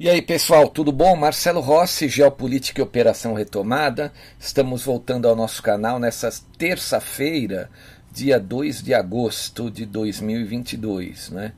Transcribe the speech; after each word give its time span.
E 0.00 0.08
aí, 0.08 0.22
pessoal, 0.22 0.68
tudo 0.68 0.92
bom? 0.92 1.16
Marcelo 1.16 1.58
Rossi, 1.58 2.06
Geopolítica 2.08 2.80
e 2.80 2.84
Operação 2.84 3.34
Retomada. 3.34 4.12
Estamos 4.38 4.84
voltando 4.84 5.26
ao 5.26 5.34
nosso 5.34 5.60
canal 5.60 5.98
nessa 5.98 6.30
terça-feira, 6.56 7.68
dia 8.12 8.38
2 8.38 8.80
de 8.80 8.94
agosto 8.94 9.68
de 9.68 9.84
2022, 9.84 11.30
né? 11.30 11.52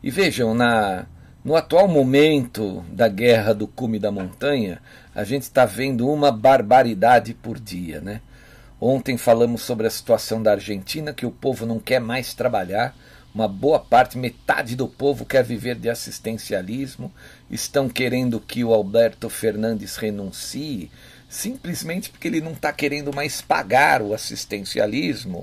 E 0.00 0.08
vejam, 0.08 0.54
na 0.54 1.06
no 1.44 1.56
atual 1.56 1.88
momento 1.88 2.84
da 2.92 3.08
guerra 3.08 3.52
do 3.52 3.66
cume 3.66 3.98
da 3.98 4.12
montanha, 4.12 4.80
a 5.12 5.24
gente 5.24 5.42
está 5.42 5.66
vendo 5.66 6.08
uma 6.08 6.30
barbaridade 6.30 7.34
por 7.34 7.58
dia, 7.58 8.00
né? 8.00 8.20
Ontem 8.80 9.18
falamos 9.18 9.62
sobre 9.62 9.88
a 9.88 9.90
situação 9.90 10.40
da 10.40 10.52
Argentina, 10.52 11.12
que 11.12 11.26
o 11.26 11.30
povo 11.32 11.66
não 11.66 11.80
quer 11.80 11.98
mais 11.98 12.34
trabalhar, 12.34 12.94
uma 13.34 13.46
boa 13.46 13.78
parte, 13.78 14.18
metade 14.18 14.74
do 14.74 14.88
povo 14.88 15.24
quer 15.24 15.44
viver 15.44 15.76
de 15.76 15.88
assistencialismo, 15.88 17.12
estão 17.50 17.88
querendo 17.88 18.40
que 18.40 18.64
o 18.64 18.74
Alberto 18.74 19.30
Fernandes 19.30 19.96
renuncie, 19.96 20.90
simplesmente 21.28 22.10
porque 22.10 22.26
ele 22.26 22.40
não 22.40 22.52
está 22.52 22.72
querendo 22.72 23.12
mais 23.14 23.40
pagar 23.40 24.02
o 24.02 24.12
assistencialismo. 24.12 25.42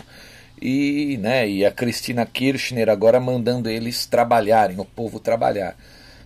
E, 0.62 1.18
né, 1.22 1.48
e 1.48 1.66
a 1.66 1.72
Cristina 1.72 2.26
Kirchner 2.26 2.90
agora 2.90 3.20
mandando 3.20 3.70
eles 3.70 4.06
trabalharem, 4.06 4.80
o 4.80 4.86
povo 4.86 5.20
trabalhar. 5.20 5.78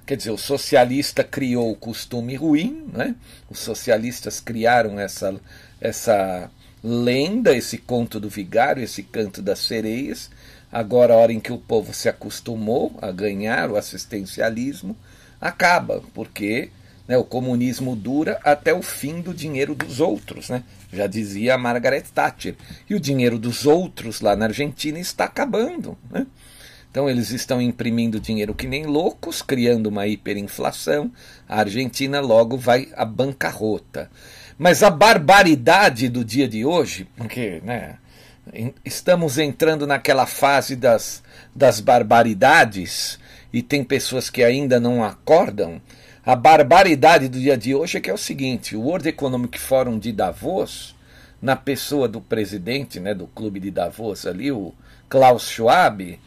Quer 0.06 0.16
dizer, 0.16 0.32
o 0.32 0.38
socialista 0.38 1.24
criou 1.24 1.72
o 1.72 1.76
costume 1.76 2.36
ruim, 2.36 2.86
né? 2.92 3.16
os 3.50 3.60
socialistas 3.60 4.40
criaram 4.40 5.00
essa, 5.00 5.40
essa 5.80 6.50
lenda, 6.84 7.56
esse 7.56 7.78
conto 7.78 8.20
do 8.20 8.30
vigário, 8.30 8.84
esse 8.84 9.04
canto 9.04 9.42
das 9.42 9.60
sereias, 9.60 10.30
Agora, 10.72 11.14
a 11.14 11.18
hora 11.18 11.34
em 11.34 11.40
que 11.40 11.52
o 11.52 11.58
povo 11.58 11.94
se 11.94 12.08
acostumou 12.08 12.98
a 13.02 13.12
ganhar 13.12 13.70
o 13.70 13.76
assistencialismo, 13.76 14.96
acaba, 15.40 16.02
porque 16.14 16.70
né, 17.08 17.18
o 17.18 17.24
comunismo 17.24 17.96
dura 17.96 18.40
até 18.44 18.74
o 18.74 18.82
fim 18.82 19.20
do 19.20 19.34
dinheiro 19.34 19.76
dos 19.76 20.00
outros, 20.00 20.50
né? 20.50 20.64
já 20.94 21.08
dizia 21.08 21.58
Margaret 21.58 22.04
Thatcher. 22.14 22.56
E 22.90 22.96
o 22.96 23.00
dinheiro 23.00 23.40
dos 23.40 23.66
outros 23.66 24.22
lá 24.22 24.36
na 24.36 24.46
Argentina 24.46 25.00
está 25.00 25.26
acabando. 25.26 25.98
Né? 26.10 26.26
Então 26.90 27.10
eles 27.10 27.32
estão 27.32 27.62
imprimindo 27.62 28.20
dinheiro 28.20 28.54
que 28.54 28.68
nem 28.68 28.86
loucos, 28.86 29.42
criando 29.42 29.88
uma 29.88 30.08
hiperinflação. 30.08 31.12
A 31.48 31.60
Argentina 31.60 32.20
logo 32.20 32.58
vai 32.58 32.90
à 32.96 33.06
bancarrota. 33.06 34.12
Mas 34.58 34.84
a 34.84 34.90
barbaridade 34.90 36.10
do 36.10 36.24
dia 36.24 36.48
de 36.48 36.66
hoje, 36.66 37.08
porque 37.16 37.62
né, 37.64 37.98
estamos 38.84 39.38
entrando 39.38 39.88
naquela 39.88 40.26
fase 40.26 40.76
das, 40.76 41.24
das 41.56 41.80
barbaridades 41.80 43.20
e 43.54 43.62
tem 43.62 43.84
pessoas 43.84 44.30
que 44.30 44.44
ainda 44.44 44.80
não 44.80 45.04
acordam. 45.04 45.82
A 46.26 46.36
barbaridade 46.36 47.28
do 47.28 47.40
dia 47.40 47.58
de 47.58 47.74
hoje 47.74 47.98
é 47.98 48.02
que 48.02 48.10
é 48.10 48.14
o 48.14 48.18
seguinte: 48.18 48.76
o 48.76 48.82
World 48.82 49.08
Economic 49.10 49.60
Forum 49.60 49.98
de 49.98 50.12
Davos, 50.12 50.96
na 51.42 51.56
pessoa 51.56 52.08
do 52.08 52.22
presidente 52.22 53.00
né, 53.00 53.14
do 53.14 53.28
clube 53.28 53.60
de 53.60 53.72
Davos 53.72 54.28
ali, 54.28 54.52
o 54.52 54.74
Klaus 55.10 55.50
Schwab, 55.50 56.20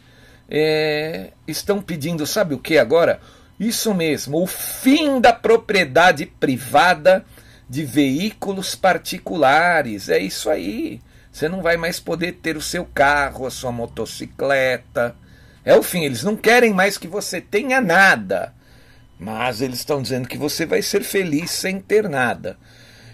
é, 0.49 1.31
estão 1.47 1.81
pedindo, 1.81 2.25
sabe 2.25 2.53
o 2.53 2.59
que 2.59 2.77
agora? 2.77 3.19
Isso 3.59 3.93
mesmo, 3.93 4.43
o 4.43 4.47
fim 4.47 5.21
da 5.21 5.31
propriedade 5.31 6.25
privada 6.25 7.23
de 7.69 7.83
veículos 7.85 8.75
particulares. 8.75 10.09
É 10.09 10.19
isso 10.19 10.49
aí. 10.49 10.99
Você 11.35 11.49
não 11.49 11.61
vai 11.61 11.75
mais 11.75 11.99
poder 11.99 12.39
ter 12.41 12.55
o 12.55 12.61
seu 12.61 12.85
carro, 12.85 13.45
a 13.45 13.51
sua 13.51 13.69
motocicleta. 13.69 15.17
É 15.65 15.75
o 15.75 15.83
fim, 15.83 16.05
eles 16.05 16.23
não 16.23 16.37
querem 16.37 16.73
mais 16.73 16.97
que 16.97 17.09
você 17.09 17.41
tenha 17.41 17.81
nada. 17.81 18.53
Mas 19.19 19.59
eles 19.59 19.79
estão 19.79 20.01
dizendo 20.01 20.29
que 20.29 20.37
você 20.37 20.65
vai 20.65 20.81
ser 20.81 21.03
feliz 21.03 21.51
sem 21.51 21.81
ter 21.81 22.07
nada. 22.07 22.57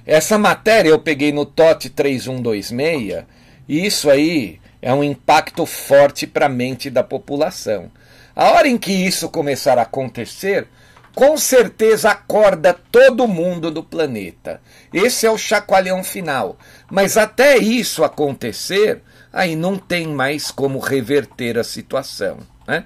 Essa 0.06 0.38
matéria 0.38 0.90
eu 0.90 1.00
peguei 1.00 1.32
no 1.32 1.48
TOT 1.48 1.90
3126 1.90 3.26
e 3.68 3.88
isso 3.88 4.08
aí 4.08 4.62
é 4.84 4.94
um 4.94 5.04
impacto 5.04 5.66
forte 5.66 6.28
para 6.28 6.46
a 6.46 6.50
mente 6.50 6.92
da 6.92 7.04
população. 7.04 7.90
A 8.36 8.52
hora 8.52 8.68
em 8.68 8.78
que 8.78 8.92
isso 8.92 9.30
começar 9.30 9.80
a 9.80 9.82
acontecer, 9.82 10.68
com 11.14 11.38
certeza 11.38 12.12
acorda 12.12 12.74
todo 12.74 13.28
mundo 13.28 13.70
do 13.70 13.84
planeta. 13.84 14.62
Esse 14.94 15.26
é 15.26 15.32
o 15.32 15.38
chacoalhão 15.38 16.04
final. 16.04 16.58
Mas 16.90 17.18
até 17.18 17.58
isso 17.58 18.04
acontecer, 18.04 19.02
aí 19.32 19.56
não 19.56 19.78
tem 19.78 20.08
mais 20.08 20.52
como 20.52 20.80
reverter 20.80 21.58
a 21.58 21.64
situação. 21.64 22.38
Né? 22.68 22.86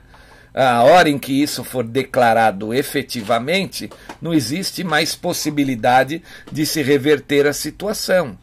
A 0.54 0.84
hora 0.84 1.10
em 1.10 1.20
que 1.20 1.34
isso 1.42 1.64
for 1.64 1.84
declarado 1.84 2.74
efetivamente, 2.74 3.90
não 4.22 4.34
existe 4.34 4.84
mais 4.84 5.14
possibilidade 5.14 6.24
de 6.52 6.66
se 6.66 6.82
reverter 6.82 7.46
a 7.46 7.54
situação. 7.54 8.38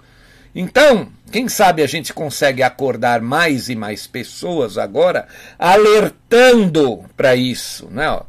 Então, 0.55 1.09
quem 1.31 1.49
sabe 1.49 1.83
a 1.83 1.87
gente 1.87 2.13
consegue 2.13 2.63
acordar 2.63 3.23
mais 3.23 3.71
e 3.71 3.75
mais 3.75 4.07
pessoas 4.07 4.77
agora 4.77 5.27
alertando 5.59 7.03
para 7.17 7.35
isso, 7.35 7.89
né? 7.91 8.21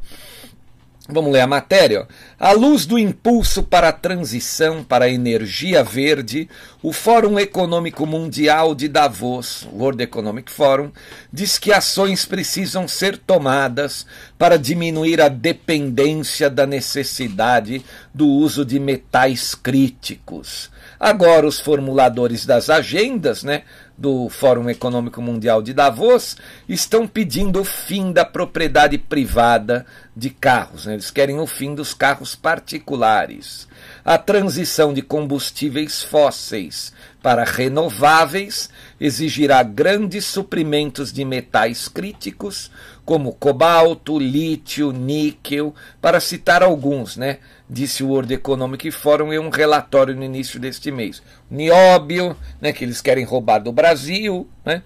Vamos 1.09 1.33
ler 1.33 1.41
a 1.41 1.47
matéria. 1.47 2.07
À 2.39 2.53
luz 2.53 2.85
do 2.85 2.97
impulso 2.97 3.61
para 3.61 3.89
a 3.89 3.91
transição 3.91 4.85
para 4.85 5.03
a 5.03 5.09
energia 5.09 5.83
verde, 5.83 6.47
o 6.81 6.94
Fórum 6.94 7.38
Econômico 7.38 8.05
Mundial 8.05 8.73
de 8.73 8.88
Davos, 8.88 9.67
World 9.73 10.01
Economic 10.01 10.50
Forum, 10.50 10.91
diz 11.31 11.57
que 11.57 11.73
ações 11.73 12.23
precisam 12.23 12.88
ser 12.88 13.17
tomadas 13.17 14.05
para 14.38 14.57
diminuir 14.57 15.19
a 15.19 15.27
dependência 15.27 16.50
da 16.50 16.65
necessidade 16.65 17.83
do 18.13 18.25
uso 18.25 18.63
de 18.63 18.79
metais 18.79 19.53
críticos. 19.53 20.71
Agora, 21.03 21.45
os 21.45 21.59
formuladores 21.59 22.45
das 22.45 22.69
agendas, 22.69 23.44
né, 23.44 23.63
do 23.97 24.29
Fórum 24.29 24.69
Econômico 24.69 25.21
Mundial 25.21 25.61
de 25.61 25.73
Davos 25.73 26.38
estão 26.67 27.05
pedindo 27.05 27.59
o 27.59 27.65
fim 27.65 28.13
da 28.13 28.23
propriedade 28.23 28.97
privada 28.97 29.85
de 30.15 30.29
carros. 30.29 30.85
Né? 30.85 30.94
Eles 30.94 31.11
querem 31.11 31.41
o 31.41 31.45
fim 31.45 31.75
dos 31.75 31.94
carros 31.94 32.35
particulares. 32.35 33.67
a 34.05 34.17
transição 34.17 34.94
de 34.94 35.01
combustíveis 35.01 36.01
fósseis 36.01 36.94
para 37.21 37.44
renováveis 37.44 38.69
exigirá 39.00 39.61
grandes 39.61 40.23
suprimentos 40.23 41.11
de 41.11 41.25
metais 41.25 41.89
críticos, 41.89 42.71
como 43.03 43.33
cobalto, 43.33 44.17
lítio, 44.17 44.94
níquel, 44.94 45.75
para 46.01 46.21
citar 46.21 46.63
alguns, 46.63 47.17
né? 47.17 47.39
Disse 47.69 48.04
o 48.04 48.10
World 48.10 48.33
Economic 48.33 48.92
Forum 48.92 49.33
em 49.33 49.39
um 49.39 49.50
relatório 49.50 50.15
no 50.15 50.24
início 50.24 50.60
deste 50.60 50.92
mês. 50.92 51.24
Nióbio, 51.50 52.36
né, 52.60 52.74
que 52.74 52.83
eles 52.83 53.01
querem 53.01 53.24
roubar 53.24 53.60
do 53.60 53.71
Brasil, 53.71 54.48
né? 54.65 54.83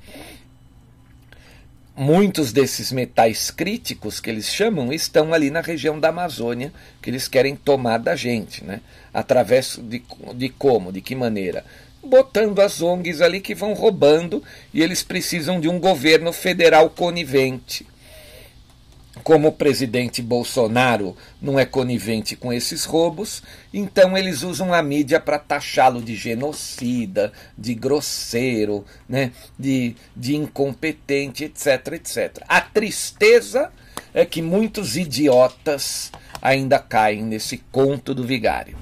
muitos 1.98 2.54
desses 2.54 2.92
metais 2.92 3.50
críticos 3.50 4.20
que 4.20 4.30
eles 4.30 4.54
chamam 4.54 4.94
estão 4.94 5.34
ali 5.34 5.50
na 5.50 5.62
região 5.62 6.00
da 6.00 6.10
Amazônia, 6.10 6.72
que 7.02 7.10
eles 7.10 7.28
querem 7.28 7.56
tomar 7.56 7.98
da 7.98 8.16
gente, 8.16 8.64
né? 8.64 8.82
Através 9.12 9.80
de, 9.82 10.04
de 10.36 10.50
como, 10.50 10.92
de 10.92 11.02
que 11.02 11.16
maneira? 11.16 11.66
Botando 12.04 12.60
as 12.60 12.84
ONGs 12.84 13.20
ali 13.20 13.42
que 13.42 13.56
vão 13.56 13.74
roubando 13.74 14.44
e 14.72 14.84
eles 14.84 15.02
precisam 15.02 15.60
de 15.60 15.68
um 15.68 15.80
governo 15.80 16.32
federal 16.32 16.92
conivente 16.92 17.86
como 19.24 19.50
o 19.50 19.52
presidente 19.52 20.22
Bolsonaro 20.22 21.16
não 21.42 21.60
é 21.60 21.66
conivente 21.66 22.36
com 22.36 22.52
esses 22.52 22.86
roubos, 22.86 23.42
então 23.74 24.18
eles 24.18 24.44
usam 24.44 24.74
a 24.74 24.82
mídia 24.82 25.20
para 25.20 25.40
taxá-lo 25.40 26.02
de 26.02 26.16
genocida, 26.16 27.32
de 27.58 27.74
grosseiro, 27.74 28.86
né, 29.08 29.32
de, 29.58 29.96
de 30.16 30.36
incompetente, 30.36 31.46
etc, 31.46 31.94
etc. 31.94 32.44
A 32.48 32.62
tristeza 32.62 33.72
é 34.14 34.26
que 34.26 34.42
muitos 34.42 34.98
idiotas 34.98 36.12
ainda 36.42 36.80
caem 36.80 37.24
nesse 37.24 37.58
conto 37.72 38.14
do 38.14 38.24
vigário. 38.24 38.78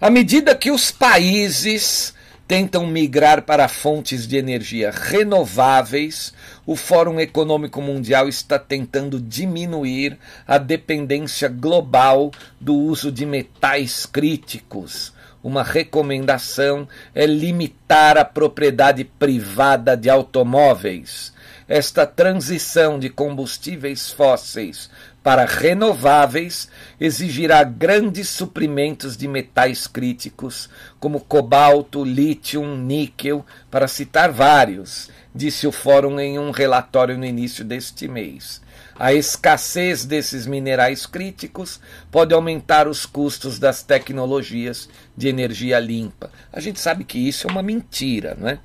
À 0.00 0.08
medida 0.08 0.54
que 0.54 0.70
os 0.70 0.90
países 0.90 2.14
tentam 2.50 2.84
migrar 2.84 3.42
para 3.42 3.68
fontes 3.68 4.26
de 4.26 4.36
energia 4.36 4.90
renováveis, 4.90 6.34
o 6.66 6.74
Fórum 6.74 7.20
Econômico 7.20 7.80
Mundial 7.80 8.28
está 8.28 8.58
tentando 8.58 9.20
diminuir 9.20 10.18
a 10.48 10.58
dependência 10.58 11.48
global 11.48 12.32
do 12.60 12.74
uso 12.74 13.12
de 13.12 13.24
metais 13.24 14.04
críticos. 14.04 15.12
Uma 15.44 15.62
recomendação 15.62 16.88
é 17.14 17.24
limitar 17.24 18.18
a 18.18 18.24
propriedade 18.24 19.04
privada 19.04 19.96
de 19.96 20.10
automóveis. 20.10 21.32
Esta 21.68 22.04
transição 22.04 22.98
de 22.98 23.08
combustíveis 23.08 24.10
fósseis 24.10 24.90
para 25.22 25.44
renováveis 25.44 26.68
exigirá 26.98 27.62
grandes 27.62 28.28
suprimentos 28.28 29.16
de 29.16 29.28
metais 29.28 29.86
críticos, 29.86 30.70
como 30.98 31.20
cobalto, 31.20 32.04
lítio, 32.04 32.64
níquel, 32.64 33.44
para 33.70 33.86
citar 33.86 34.32
vários, 34.32 35.10
disse 35.34 35.66
o 35.66 35.72
Fórum 35.72 36.18
em 36.18 36.38
um 36.38 36.50
relatório 36.50 37.18
no 37.18 37.24
início 37.24 37.64
deste 37.64 38.08
mês. 38.08 38.62
A 38.98 39.14
escassez 39.14 40.04
desses 40.04 40.46
minerais 40.46 41.06
críticos 41.06 41.80
pode 42.10 42.34
aumentar 42.34 42.86
os 42.86 43.06
custos 43.06 43.58
das 43.58 43.82
tecnologias 43.82 44.88
de 45.16 45.28
energia 45.28 45.78
limpa. 45.78 46.30
A 46.52 46.60
gente 46.60 46.78
sabe 46.80 47.04
que 47.04 47.18
isso 47.18 47.46
é 47.46 47.50
uma 47.50 47.62
mentira, 47.62 48.36
não 48.38 48.48
é? 48.48 48.58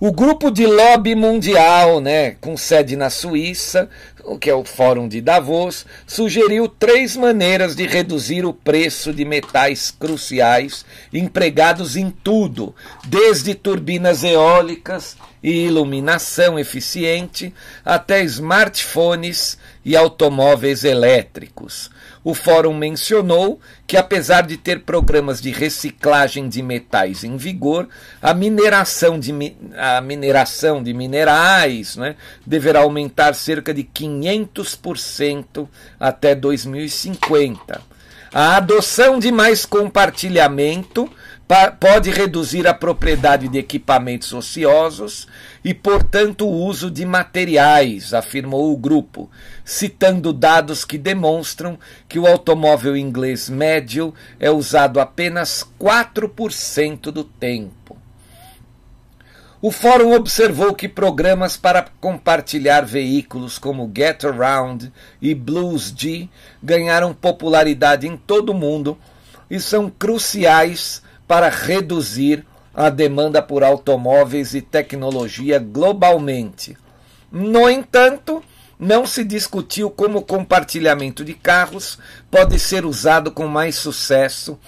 O 0.00 0.10
grupo 0.10 0.50
de 0.50 0.66
lobby 0.66 1.14
mundial, 1.14 2.00
né, 2.00 2.30
com 2.40 2.56
sede 2.56 2.96
na 2.96 3.10
Suíça, 3.10 3.88
que 4.40 4.50
é 4.50 4.54
o 4.54 4.64
Fórum 4.64 5.08
de 5.08 5.20
Davos, 5.20 5.84
sugeriu 6.06 6.68
três 6.68 7.16
maneiras 7.16 7.76
de 7.76 7.86
reduzir 7.86 8.44
o 8.44 8.52
preço 8.52 9.12
de 9.12 9.24
metais 9.24 9.90
cruciais 9.90 10.84
empregados 11.12 11.96
em 11.96 12.10
tudo, 12.10 12.74
desde 13.06 13.54
turbinas 13.54 14.24
eólicas 14.24 15.16
e 15.42 15.66
iluminação 15.66 16.58
eficiente 16.58 17.52
até 17.84 18.22
smartphones 18.24 19.58
e 19.84 19.96
automóveis 19.96 20.84
elétricos. 20.84 21.90
O 22.22 22.34
fórum 22.34 22.74
mencionou 22.74 23.58
que, 23.86 23.96
apesar 23.96 24.42
de 24.42 24.58
ter 24.58 24.80
programas 24.80 25.40
de 25.40 25.50
reciclagem 25.50 26.50
de 26.50 26.62
metais 26.62 27.24
em 27.24 27.38
vigor, 27.38 27.88
a 28.20 28.34
mineração 28.34 29.18
de, 29.18 29.32
a 29.74 30.02
mineração 30.02 30.82
de 30.82 30.92
minerais 30.92 31.96
né, 31.96 32.16
deverá 32.46 32.80
aumentar 32.80 33.34
cerca 33.34 33.72
de 33.72 33.82
500% 34.18 35.68
até 35.98 36.34
2050. 36.34 37.80
A 38.32 38.56
adoção 38.56 39.18
de 39.18 39.32
mais 39.32 39.66
compartilhamento 39.66 41.10
pode 41.80 42.10
reduzir 42.10 42.64
a 42.68 42.72
propriedade 42.72 43.48
de 43.48 43.58
equipamentos 43.58 44.32
ociosos 44.32 45.26
e, 45.64 45.74
portanto, 45.74 46.46
o 46.46 46.64
uso 46.64 46.88
de 46.88 47.04
materiais, 47.04 48.14
afirmou 48.14 48.72
o 48.72 48.76
grupo, 48.76 49.28
citando 49.64 50.32
dados 50.32 50.84
que 50.84 50.96
demonstram 50.96 51.76
que 52.08 52.20
o 52.20 52.26
automóvel 52.26 52.96
inglês 52.96 53.50
médio 53.50 54.14
é 54.38 54.48
usado 54.48 55.00
apenas 55.00 55.66
4% 55.80 57.10
do 57.10 57.24
tempo. 57.24 57.99
O 59.62 59.70
fórum 59.70 60.14
observou 60.14 60.74
que 60.74 60.88
programas 60.88 61.54
para 61.54 61.86
compartilhar 62.00 62.80
veículos 62.86 63.58
como 63.58 63.92
Get 63.94 64.24
Around 64.24 64.90
e 65.20 65.34
BluesG 65.34 66.30
ganharam 66.62 67.12
popularidade 67.12 68.06
em 68.06 68.16
todo 68.16 68.50
o 68.50 68.54
mundo 68.54 68.96
e 69.50 69.60
são 69.60 69.90
cruciais 69.90 71.02
para 71.28 71.50
reduzir 71.50 72.42
a 72.72 72.88
demanda 72.88 73.42
por 73.42 73.62
automóveis 73.62 74.54
e 74.54 74.62
tecnologia 74.62 75.58
globalmente. 75.58 76.74
No 77.30 77.68
entanto, 77.68 78.42
não 78.78 79.04
se 79.04 79.22
discutiu 79.22 79.90
como 79.90 80.20
o 80.20 80.24
compartilhamento 80.24 81.22
de 81.22 81.34
carros 81.34 81.98
pode 82.30 82.58
ser 82.58 82.86
usado 82.86 83.30
com 83.30 83.46
mais 83.46 83.74
sucesso 83.74 84.58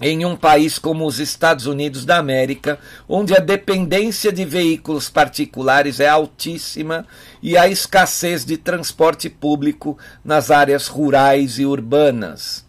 em 0.00 0.24
um 0.24 0.36
país 0.36 0.78
como 0.78 1.06
os 1.06 1.18
Estados 1.18 1.66
Unidos 1.66 2.04
da 2.04 2.18
América, 2.18 2.78
onde 3.08 3.34
a 3.34 3.40
dependência 3.40 4.32
de 4.32 4.44
veículos 4.44 5.10
particulares 5.10 6.00
é 6.00 6.08
altíssima 6.08 7.06
e 7.42 7.56
a 7.56 7.68
escassez 7.68 8.44
de 8.44 8.56
transporte 8.56 9.28
público 9.28 9.98
nas 10.24 10.50
áreas 10.50 10.86
rurais 10.86 11.58
e 11.58 11.64
urbanas. 11.64 12.66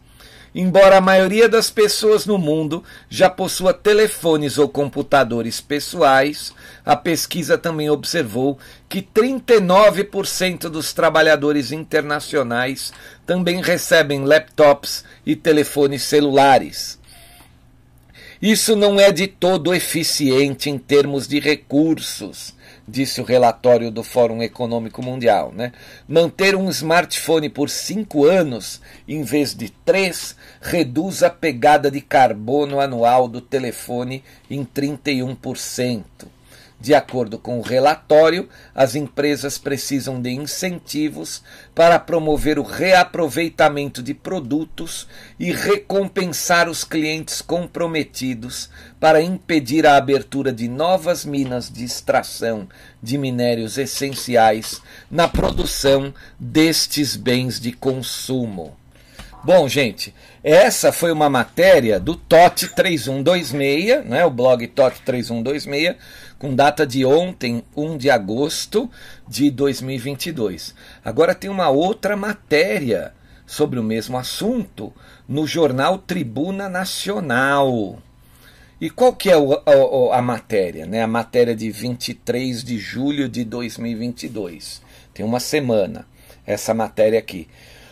Embora 0.53 0.97
a 0.97 1.01
maioria 1.01 1.47
das 1.47 1.69
pessoas 1.69 2.25
no 2.25 2.37
mundo 2.39 2.83
já 3.07 3.29
possua 3.29 3.71
telefones 3.71 4.57
ou 4.57 4.67
computadores 4.67 5.61
pessoais, 5.61 6.51
a 6.83 6.95
pesquisa 6.95 7.55
também 7.55 7.89
observou 7.89 8.57
que 8.89 9.01
39% 9.01 10.61
dos 10.61 10.91
trabalhadores 10.91 11.71
internacionais 11.71 12.91
também 13.27 13.61
recebem 13.61 14.25
laptops 14.25 15.05
e 15.23 15.35
telefones 15.35 16.01
celulares. 16.01 16.98
Isso 18.41 18.75
não 18.75 18.99
é 18.99 19.11
de 19.11 19.27
todo 19.27 19.73
eficiente 19.73 20.69
em 20.69 20.77
termos 20.77 21.27
de 21.27 21.39
recursos 21.39 22.55
disse 22.89 23.21
o 23.21 23.23
relatório 23.23 23.91
do 23.91 24.03
Fórum 24.03 24.41
Econômico 24.41 25.01
Mundial. 25.01 25.53
Né? 25.55 25.71
Manter 26.07 26.55
um 26.55 26.69
smartphone 26.69 27.49
por 27.49 27.69
cinco 27.69 28.25
anos, 28.25 28.81
em 29.07 29.21
vez 29.21 29.53
de 29.53 29.69
três, 29.69 30.35
reduz 30.59 31.23
a 31.23 31.29
pegada 31.29 31.91
de 31.91 32.01
carbono 32.01 32.79
anual 32.79 33.27
do 33.27 33.39
telefone 33.39 34.23
em 34.49 34.65
31%. 34.65 36.03
De 36.81 36.95
acordo 36.95 37.37
com 37.37 37.59
o 37.59 37.61
relatório, 37.61 38.47
as 38.73 38.95
empresas 38.95 39.57
precisam 39.57 40.21
de 40.21 40.29
incentivos 40.29 41.43
para 41.75 41.99
promover 41.99 42.57
o 42.57 42.63
reaproveitamento 42.63 44.01
de 44.01 44.13
produtos 44.13 45.05
e 45.37 45.51
recompensar 45.51 46.69
os 46.69 46.85
clientes 46.85 47.41
comprometidos 47.41 48.69
para 48.97 49.21
impedir 49.21 49.85
a 49.85 49.97
abertura 49.97 50.53
de 50.53 50.69
novas 50.69 51.25
minas 51.25 51.69
de 51.69 51.83
extração 51.83 52.65
de 53.03 53.17
minérios 53.17 53.77
essenciais 53.77 54.81
na 55.11 55.27
produção 55.27 56.13
destes 56.39 57.17
bens 57.17 57.59
de 57.59 57.73
consumo. 57.73 58.77
Bom, 59.41 59.69
gente, 59.69 60.13
essa 60.43 60.91
foi 60.91 61.13
uma 61.13 61.29
matéria 61.29 61.97
do 61.97 62.13
TOT 62.13 62.75
3126, 62.75 64.05
né, 64.05 64.25
o 64.25 64.29
blog 64.29 64.67
TOT 64.67 65.01
3126 65.05 65.95
com 66.37 66.53
data 66.53 66.85
de 66.85 67.05
ontem, 67.05 67.63
1 67.75 67.97
de 67.97 68.09
agosto 68.09 68.89
de 69.25 69.49
2022. 69.49 70.75
Agora 71.03 71.33
tem 71.33 71.49
uma 71.49 71.69
outra 71.69 72.17
matéria 72.17 73.13
sobre 73.47 73.79
o 73.79 73.83
mesmo 73.83 74.17
assunto 74.17 74.93
no 75.27 75.47
jornal 75.47 75.97
Tribuna 75.97 76.67
Nacional. 76.67 77.97
E 78.79 78.89
qual 78.89 79.13
que 79.13 79.29
é 79.29 79.37
o, 79.37 79.53
a, 79.53 80.17
a, 80.17 80.21
matéria? 80.21 80.85
Né? 80.85 81.01
A 81.01 81.07
matéria 81.07 81.55
de 81.55 81.71
23 81.71 82.61
de 82.61 82.77
julho 82.77 83.29
de 83.29 83.45
2022. 83.45 84.81
Tem 85.13 85.25
uma 85.25 85.39
semana 85.39 86.05
essa 86.45 86.73
matéria 86.73 87.19
aqui. 87.19 87.47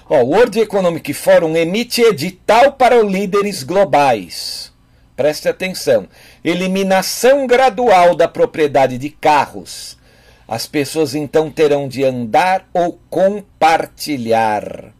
O 0.10 0.16
World 0.16 0.58
Economic 0.58 1.14
Forum 1.14 1.58
emite 1.58 2.02
edital 2.02 2.72
para 2.72 3.04
líderes 3.04 3.62
globais. 3.62 4.72
Preste 5.18 5.50
atenção. 5.50 6.08
Eliminação 6.42 7.46
gradual 7.46 8.16
da 8.16 8.26
propriedade 8.26 8.98
de 8.98 9.10
carros. 9.10 9.98
As 10.48 10.66
pessoas 10.66 11.14
então 11.14 11.52
terão 11.52 11.90
de 11.90 12.06
andar 12.06 12.66
ou 12.74 12.98
compartilhar. 13.10 14.94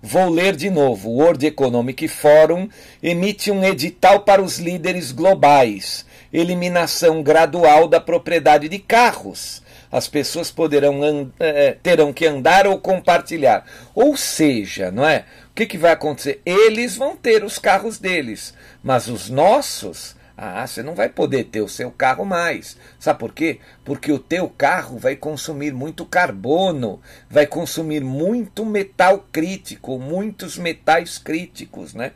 Vou 0.00 0.30
ler 0.30 0.54
de 0.54 0.70
novo. 0.70 1.10
O 1.10 1.16
World 1.16 1.44
Economic 1.44 2.06
Forum 2.06 2.68
emite 3.02 3.50
um 3.50 3.64
edital 3.64 4.20
para 4.20 4.40
os 4.40 4.58
líderes 4.58 5.10
globais. 5.10 6.06
Eliminação 6.32 7.20
gradual 7.20 7.88
da 7.88 8.00
propriedade 8.00 8.68
de 8.68 8.78
carros 8.78 9.65
as 9.90 10.08
pessoas 10.08 10.50
poderão 10.50 11.32
é, 11.38 11.72
terão 11.82 12.12
que 12.12 12.26
andar 12.26 12.66
ou 12.66 12.78
compartilhar. 12.78 13.64
Ou 13.94 14.16
seja, 14.16 14.90
não 14.90 15.06
é? 15.06 15.24
O 15.50 15.54
que, 15.54 15.66
que 15.66 15.78
vai 15.78 15.92
acontecer? 15.92 16.40
Eles 16.44 16.96
vão 16.96 17.16
ter 17.16 17.44
os 17.44 17.58
carros 17.58 17.98
deles, 17.98 18.52
mas 18.82 19.08
os 19.08 19.30
nossos, 19.30 20.14
ah, 20.36 20.66
você 20.66 20.82
não 20.82 20.94
vai 20.94 21.08
poder 21.08 21.44
ter 21.44 21.62
o 21.62 21.68
seu 21.68 21.90
carro 21.90 22.24
mais. 22.24 22.76
Sabe 22.98 23.18
por 23.18 23.32
quê? 23.32 23.60
Porque 23.84 24.12
o 24.12 24.18
teu 24.18 24.48
carro 24.48 24.98
vai 24.98 25.16
consumir 25.16 25.72
muito 25.72 26.04
carbono, 26.04 27.00
vai 27.30 27.46
consumir 27.46 28.02
muito 28.02 28.66
metal 28.66 29.26
crítico, 29.32 29.98
muitos 29.98 30.58
metais 30.58 31.16
críticos, 31.16 31.94
né? 31.94 32.12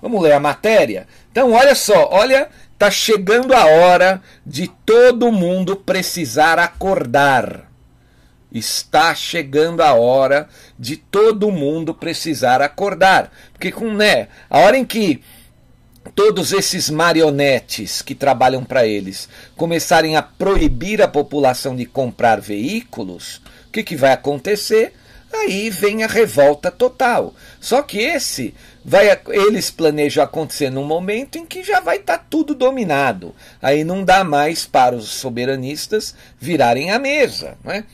Vamos 0.00 0.22
ler 0.22 0.32
a 0.32 0.40
matéria? 0.40 1.06
Então, 1.30 1.52
olha 1.52 1.74
só, 1.74 2.08
olha 2.10 2.48
Está 2.78 2.92
chegando 2.92 3.54
a 3.54 3.64
hora 3.64 4.22
de 4.46 4.68
todo 4.68 5.32
mundo 5.32 5.74
precisar 5.74 6.60
acordar. 6.60 7.68
Está 8.52 9.16
chegando 9.16 9.80
a 9.80 9.94
hora 9.94 10.48
de 10.78 10.96
todo 10.96 11.50
mundo 11.50 11.92
precisar 11.92 12.62
acordar. 12.62 13.32
Porque 13.52 13.72
com 13.72 13.92
né, 13.92 14.28
a 14.48 14.60
hora 14.60 14.78
em 14.78 14.84
que 14.84 15.20
todos 16.14 16.52
esses 16.52 16.88
marionetes 16.88 18.00
que 18.00 18.14
trabalham 18.14 18.64
para 18.64 18.86
eles 18.86 19.28
começarem 19.56 20.16
a 20.16 20.22
proibir 20.22 21.02
a 21.02 21.08
população 21.08 21.74
de 21.74 21.84
comprar 21.84 22.40
veículos, 22.40 23.42
o 23.66 23.72
que, 23.72 23.82
que 23.82 23.96
vai 23.96 24.12
acontecer? 24.12 24.94
Aí 25.32 25.68
vem 25.68 26.04
a 26.04 26.06
revolta 26.06 26.70
total. 26.70 27.34
Só 27.60 27.82
que 27.82 27.98
esse 27.98 28.54
vai 28.88 29.20
eles 29.28 29.70
planejam 29.70 30.24
acontecer 30.24 30.70
num 30.70 30.84
momento 30.84 31.36
em 31.36 31.44
que 31.44 31.62
já 31.62 31.78
vai 31.78 31.98
estar 31.98 32.16
tá 32.16 32.24
tudo 32.28 32.54
dominado. 32.54 33.34
Aí 33.60 33.84
não 33.84 34.02
dá 34.02 34.24
mais 34.24 34.64
para 34.64 34.96
os 34.96 35.08
soberanistas 35.08 36.14
virarem 36.40 36.90
a 36.90 36.98
mesa, 36.98 37.58
não 37.62 37.70
é? 37.70 37.84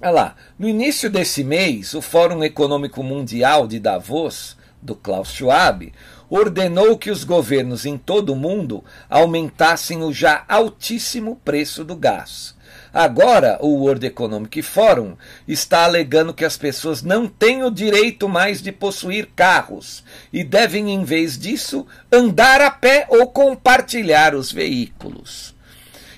Olha 0.00 0.10
lá, 0.10 0.36
no 0.58 0.68
início 0.68 1.08
desse 1.08 1.44
mês, 1.44 1.94
o 1.94 2.02
Fórum 2.02 2.42
Econômico 2.42 3.04
Mundial 3.04 3.68
de 3.68 3.78
Davos, 3.78 4.56
do 4.82 4.96
Klaus 4.96 5.28
Schwab, 5.32 5.92
ordenou 6.28 6.98
que 6.98 7.10
os 7.10 7.22
governos 7.22 7.86
em 7.86 7.96
todo 7.96 8.32
o 8.32 8.36
mundo 8.36 8.82
aumentassem 9.08 10.02
o 10.02 10.12
já 10.12 10.44
altíssimo 10.48 11.40
preço 11.44 11.84
do 11.84 11.94
gás. 11.94 12.53
Agora, 12.94 13.58
o 13.60 13.70
World 13.70 14.06
Economic 14.06 14.62
Forum 14.62 15.16
está 15.48 15.84
alegando 15.84 16.32
que 16.32 16.44
as 16.44 16.56
pessoas 16.56 17.02
não 17.02 17.26
têm 17.26 17.64
o 17.64 17.70
direito 17.70 18.28
mais 18.28 18.62
de 18.62 18.70
possuir 18.70 19.30
carros 19.34 20.04
e 20.32 20.44
devem, 20.44 20.94
em 20.94 21.02
vez 21.02 21.36
disso, 21.36 21.84
andar 22.12 22.60
a 22.60 22.70
pé 22.70 23.06
ou 23.08 23.26
compartilhar 23.26 24.32
os 24.32 24.52
veículos. 24.52 25.53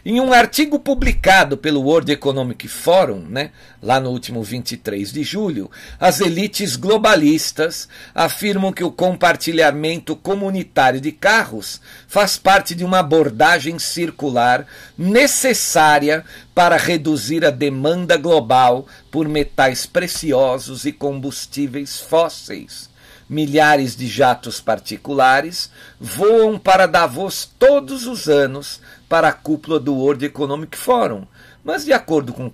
Em 0.09 0.21
um 0.21 0.33
artigo 0.33 0.79
publicado 0.79 1.57
pelo 1.57 1.81
World 1.81 2.13
Economic 2.13 2.69
Forum, 2.69 3.27
né, 3.29 3.51
lá 3.83 3.99
no 3.99 4.11
último 4.11 4.41
23 4.41 5.13
de 5.13 5.25
julho, 5.25 5.69
as 5.99 6.21
elites 6.21 6.77
globalistas 6.77 7.89
afirmam 8.15 8.73
que 8.73 8.85
o 8.85 8.93
compartilhamento 8.93 10.15
comunitário 10.15 11.01
de 11.01 11.11
carros 11.11 11.81
faz 12.07 12.37
parte 12.37 12.73
de 12.73 12.85
uma 12.85 13.01
abordagem 13.01 13.81
circular 13.81 14.65
necessária 14.97 16.25
para 16.55 16.77
reduzir 16.77 17.45
a 17.45 17.51
demanda 17.51 18.17
global 18.17 18.87
por 19.11 19.27
metais 19.27 19.87
preciosos 19.87 20.85
e 20.85 20.93
combustíveis 20.93 21.99
fósseis. 21.99 22.89
Milhares 23.29 23.97
de 23.97 24.07
jatos 24.07 24.61
particulares 24.61 25.69
voam 25.99 26.57
para 26.61 26.87
Davos 26.87 27.51
todos 27.59 28.07
os 28.07 28.29
anos 28.29 28.81
para 29.09 29.29
a 29.29 29.33
cúpula 29.33 29.79
do 29.79 29.95
World 29.95 30.25
Economic 30.25 30.77
Forum. 30.77 31.27
Mas, 31.65 31.85
de 31.85 31.93
acordo 31.93 32.33
com 32.33 32.51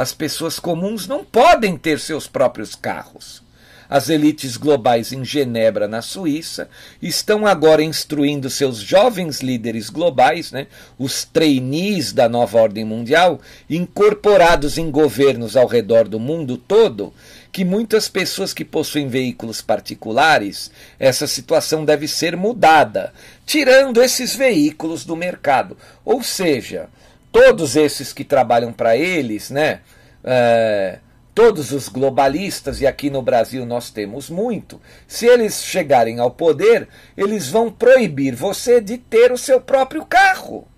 as 0.00 0.14
pessoas 0.14 0.58
comuns 0.58 1.06
não 1.06 1.22
podem 1.22 1.76
ter 1.76 2.00
seus 2.00 2.26
próprios 2.26 2.74
carros. 2.74 3.42
As 3.90 4.08
elites 4.08 4.56
globais 4.56 5.12
em 5.12 5.24
Genebra, 5.24 5.88
na 5.88 6.00
Suíça, 6.00 6.70
estão 7.02 7.44
agora 7.44 7.82
instruindo 7.82 8.48
seus 8.48 8.78
jovens 8.78 9.40
líderes 9.40 9.90
globais, 9.90 10.52
né, 10.52 10.68
os 10.96 11.24
trainees 11.24 12.12
da 12.12 12.28
nova 12.28 12.58
ordem 12.58 12.84
mundial, 12.84 13.40
incorporados 13.68 14.78
em 14.78 14.92
governos 14.92 15.56
ao 15.56 15.66
redor 15.66 16.06
do 16.06 16.20
mundo 16.20 16.56
todo, 16.56 17.12
que 17.50 17.64
muitas 17.64 18.08
pessoas 18.08 18.54
que 18.54 18.64
possuem 18.64 19.08
veículos 19.08 19.60
particulares, 19.60 20.70
essa 20.98 21.26
situação 21.26 21.84
deve 21.84 22.06
ser 22.06 22.36
mudada, 22.36 23.12
tirando 23.50 24.00
esses 24.00 24.36
veículos 24.36 25.04
do 25.04 25.16
mercado. 25.16 25.76
Ou 26.04 26.22
seja, 26.22 26.88
todos 27.32 27.74
esses 27.74 28.12
que 28.12 28.22
trabalham 28.22 28.72
para 28.72 28.96
eles, 28.96 29.50
né? 29.50 29.80
É, 30.22 31.00
todos 31.34 31.72
os 31.72 31.88
globalistas, 31.88 32.80
e 32.80 32.86
aqui 32.86 33.10
no 33.10 33.20
Brasil 33.20 33.66
nós 33.66 33.90
temos 33.90 34.30
muito, 34.30 34.80
se 35.08 35.26
eles 35.26 35.64
chegarem 35.64 36.20
ao 36.20 36.30
poder, 36.30 36.86
eles 37.16 37.48
vão 37.48 37.72
proibir 37.72 38.36
você 38.36 38.80
de 38.80 38.96
ter 38.96 39.32
o 39.32 39.38
seu 39.38 39.60
próprio 39.60 40.06
carro. 40.06 40.68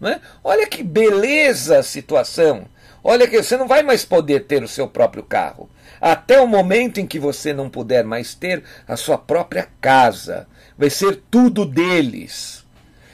Né? 0.00 0.18
Olha 0.42 0.66
que 0.66 0.82
beleza 0.82 1.80
a 1.80 1.82
situação. 1.82 2.64
Olha 3.02 3.28
que 3.28 3.42
você 3.42 3.54
não 3.54 3.68
vai 3.68 3.82
mais 3.82 4.02
poder 4.02 4.46
ter 4.46 4.62
o 4.62 4.68
seu 4.68 4.88
próprio 4.88 5.24
carro. 5.24 5.68
Até 6.00 6.40
o 6.40 6.46
momento 6.46 6.98
em 7.00 7.06
que 7.06 7.18
você 7.18 7.52
não 7.52 7.68
puder 7.68 8.02
mais 8.02 8.34
ter 8.34 8.64
a 8.88 8.96
sua 8.96 9.18
própria 9.18 9.68
casa. 9.78 10.46
Vai 10.76 10.90
ser 10.90 11.22
tudo 11.30 11.64
deles. 11.64 12.64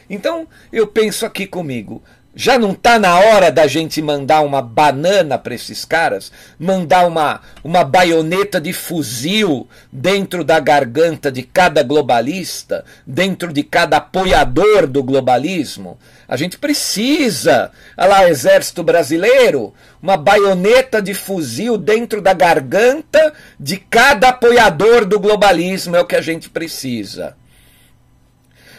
Então, 0.09 0.49
eu 0.73 0.87
penso 0.87 1.25
aqui 1.25 1.47
comigo, 1.47 2.03
já 2.35 2.57
não 2.57 2.71
está 2.73 2.97
na 2.97 3.19
hora 3.19 3.51
da 3.51 3.67
gente 3.67 4.01
mandar 4.01 4.43
uma 4.43 4.63
banana 4.63 5.37
para 5.37 5.55
esses 5.55 5.85
caras? 5.85 6.31
Mandar 6.57 7.07
uma, 7.07 7.41
uma 7.65 7.83
baioneta 7.83 8.61
de 8.61 8.73
fuzil 8.73 9.69
dentro 9.93 10.45
da 10.45 10.61
garganta 10.61 11.31
de 11.31 11.43
cada 11.43 11.83
globalista? 11.83 12.85
Dentro 13.05 13.53
de 13.53 13.65
cada 13.65 13.97
apoiador 13.97 14.87
do 14.87 15.03
globalismo? 15.03 15.99
A 16.29 16.37
gente 16.37 16.57
precisa. 16.57 17.73
Olha 17.97 18.09
lá, 18.09 18.29
Exército 18.29 18.85
Brasileiro, 18.85 19.75
uma 20.01 20.17
baioneta 20.17 21.03
de 21.03 21.15
fuzil 21.15 21.77
dentro 21.77 22.23
da 22.23 22.33
garganta 22.33 23.33
de 23.59 23.77
cada 23.77 24.29
apoiador 24.29 25.05
do 25.05 25.19
globalismo 25.19 25.97
é 25.97 26.01
o 26.01 26.07
que 26.07 26.17
a 26.17 26.23
gente 26.23 26.49
precisa. 26.49 27.40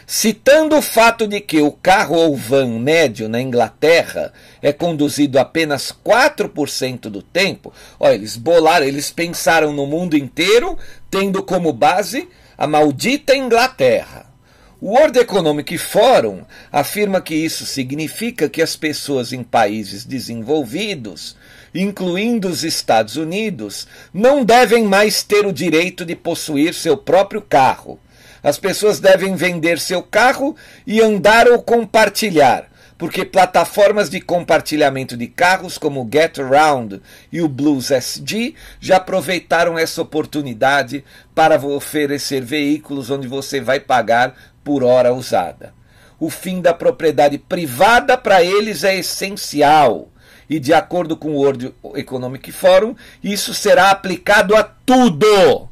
Citando 0.06 0.76
o 0.76 0.82
fato 0.82 1.26
de 1.26 1.40
que 1.40 1.60
o 1.60 1.70
carro 1.70 2.16
ou 2.16 2.36
van 2.36 2.78
médio 2.78 3.28
na 3.28 3.40
Inglaterra 3.40 4.32
é 4.60 4.72
conduzido 4.72 5.38
apenas 5.38 5.94
4% 6.04 7.02
do 7.02 7.22
tempo, 7.22 7.72
ó, 7.98 8.10
eles 8.10 8.36
bolaram, 8.36 8.84
eles 8.84 9.10
pensaram 9.10 9.72
no 9.72 9.86
mundo 9.86 10.16
inteiro, 10.16 10.76
tendo 11.10 11.42
como 11.42 11.72
base 11.72 12.28
a 12.58 12.66
maldita 12.66 13.34
Inglaterra. 13.34 14.26
O 14.80 14.96
World 14.96 15.16
Economic 15.20 15.78
Forum 15.78 16.42
afirma 16.72 17.20
que 17.20 17.36
isso 17.36 17.64
significa 17.64 18.48
que 18.48 18.60
as 18.60 18.74
pessoas 18.74 19.32
em 19.32 19.44
países 19.44 20.04
desenvolvidos, 20.04 21.36
incluindo 21.72 22.48
os 22.48 22.64
Estados 22.64 23.16
Unidos, 23.16 23.86
não 24.12 24.44
devem 24.44 24.82
mais 24.82 25.22
ter 25.22 25.46
o 25.46 25.52
direito 25.52 26.04
de 26.04 26.16
possuir 26.16 26.74
seu 26.74 26.96
próprio 26.96 27.40
carro 27.40 28.00
as 28.42 28.58
pessoas 28.58 28.98
devem 28.98 29.36
vender 29.36 29.78
seu 29.78 30.02
carro 30.02 30.56
e 30.86 31.00
andar 31.00 31.46
ou 31.48 31.62
compartilhar, 31.62 32.68
porque 32.98 33.24
plataformas 33.24 34.10
de 34.10 34.20
compartilhamento 34.20 35.16
de 35.16 35.28
carros 35.28 35.78
como 35.78 36.02
o 36.02 36.08
GetAround 36.10 37.00
e 37.30 37.40
o 37.40 37.48
Blues 37.48 37.90
SG 37.90 38.54
já 38.80 38.96
aproveitaram 38.96 39.78
essa 39.78 40.02
oportunidade 40.02 41.04
para 41.34 41.60
oferecer 41.64 42.42
veículos 42.42 43.10
onde 43.10 43.28
você 43.28 43.60
vai 43.60 43.78
pagar 43.78 44.34
por 44.64 44.82
hora 44.82 45.14
usada. 45.14 45.72
O 46.18 46.30
fim 46.30 46.60
da 46.60 46.72
propriedade 46.72 47.38
privada 47.38 48.16
para 48.16 48.42
eles 48.42 48.84
é 48.84 48.96
essencial. 48.96 50.08
E 50.48 50.60
de 50.60 50.72
acordo 50.72 51.16
com 51.16 51.30
o 51.30 51.36
World 51.38 51.74
Economic 51.96 52.52
Forum, 52.52 52.94
isso 53.22 53.54
será 53.54 53.90
aplicado 53.90 54.54
a 54.54 54.62
tudo 54.62 55.71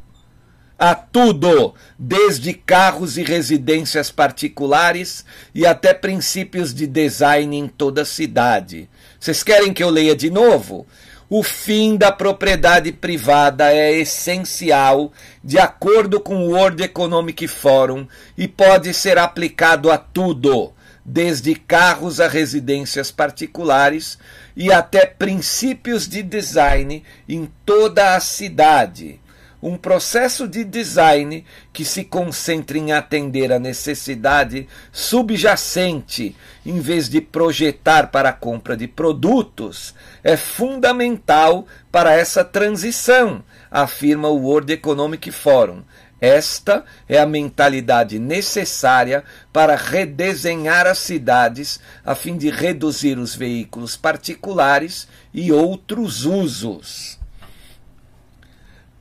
a 0.80 0.94
tudo, 0.94 1.74
desde 1.98 2.54
carros 2.54 3.18
e 3.18 3.22
residências 3.22 4.10
particulares 4.10 5.26
e 5.54 5.66
até 5.66 5.92
princípios 5.92 6.72
de 6.72 6.86
design 6.86 7.54
em 7.54 7.68
toda 7.68 8.00
a 8.00 8.06
cidade. 8.06 8.88
Vocês 9.20 9.42
querem 9.42 9.74
que 9.74 9.84
eu 9.84 9.90
leia 9.90 10.16
de 10.16 10.30
novo? 10.30 10.86
o 11.32 11.44
fim 11.44 11.96
da 11.96 12.10
propriedade 12.10 12.90
privada 12.90 13.72
é 13.72 13.96
essencial, 13.96 15.12
de 15.44 15.60
acordo 15.60 16.18
com 16.18 16.38
o 16.38 16.48
World 16.48 16.82
Economic 16.82 17.46
Forum, 17.46 18.04
e 18.36 18.48
pode 18.48 18.92
ser 18.92 19.16
aplicado 19.16 19.92
a 19.92 19.96
tudo, 19.96 20.72
desde 21.04 21.54
carros 21.54 22.20
a 22.20 22.26
residências 22.26 23.12
particulares 23.12 24.18
e 24.56 24.72
até 24.72 25.06
princípios 25.06 26.08
de 26.08 26.20
design 26.20 27.04
em 27.28 27.48
toda 27.64 28.16
a 28.16 28.20
cidade 28.20 29.19
um 29.62 29.76
processo 29.76 30.48
de 30.48 30.64
design 30.64 31.44
que 31.72 31.84
se 31.84 32.04
concentre 32.04 32.78
em 32.78 32.92
atender 32.92 33.52
a 33.52 33.58
necessidade 33.58 34.66
subjacente, 34.90 36.34
em 36.64 36.80
vez 36.80 37.08
de 37.08 37.20
projetar 37.20 38.10
para 38.10 38.30
a 38.30 38.34
compra 38.34 38.76
de 38.76 38.88
produtos, 38.88 39.94
é 40.24 40.36
fundamental 40.36 41.66
para 41.92 42.14
essa 42.14 42.44
transição, 42.44 43.42
afirma 43.70 44.28
o 44.28 44.38
World 44.38 44.72
Economic 44.72 45.30
Forum. 45.30 45.82
Esta 46.20 46.84
é 47.08 47.18
a 47.18 47.24
mentalidade 47.24 48.18
necessária 48.18 49.24
para 49.50 49.74
redesenhar 49.74 50.86
as 50.86 50.98
cidades 50.98 51.80
a 52.04 52.14
fim 52.14 52.36
de 52.36 52.50
reduzir 52.50 53.18
os 53.18 53.34
veículos 53.34 53.96
particulares 53.96 55.08
e 55.32 55.50
outros 55.50 56.26
usos. 56.26 57.19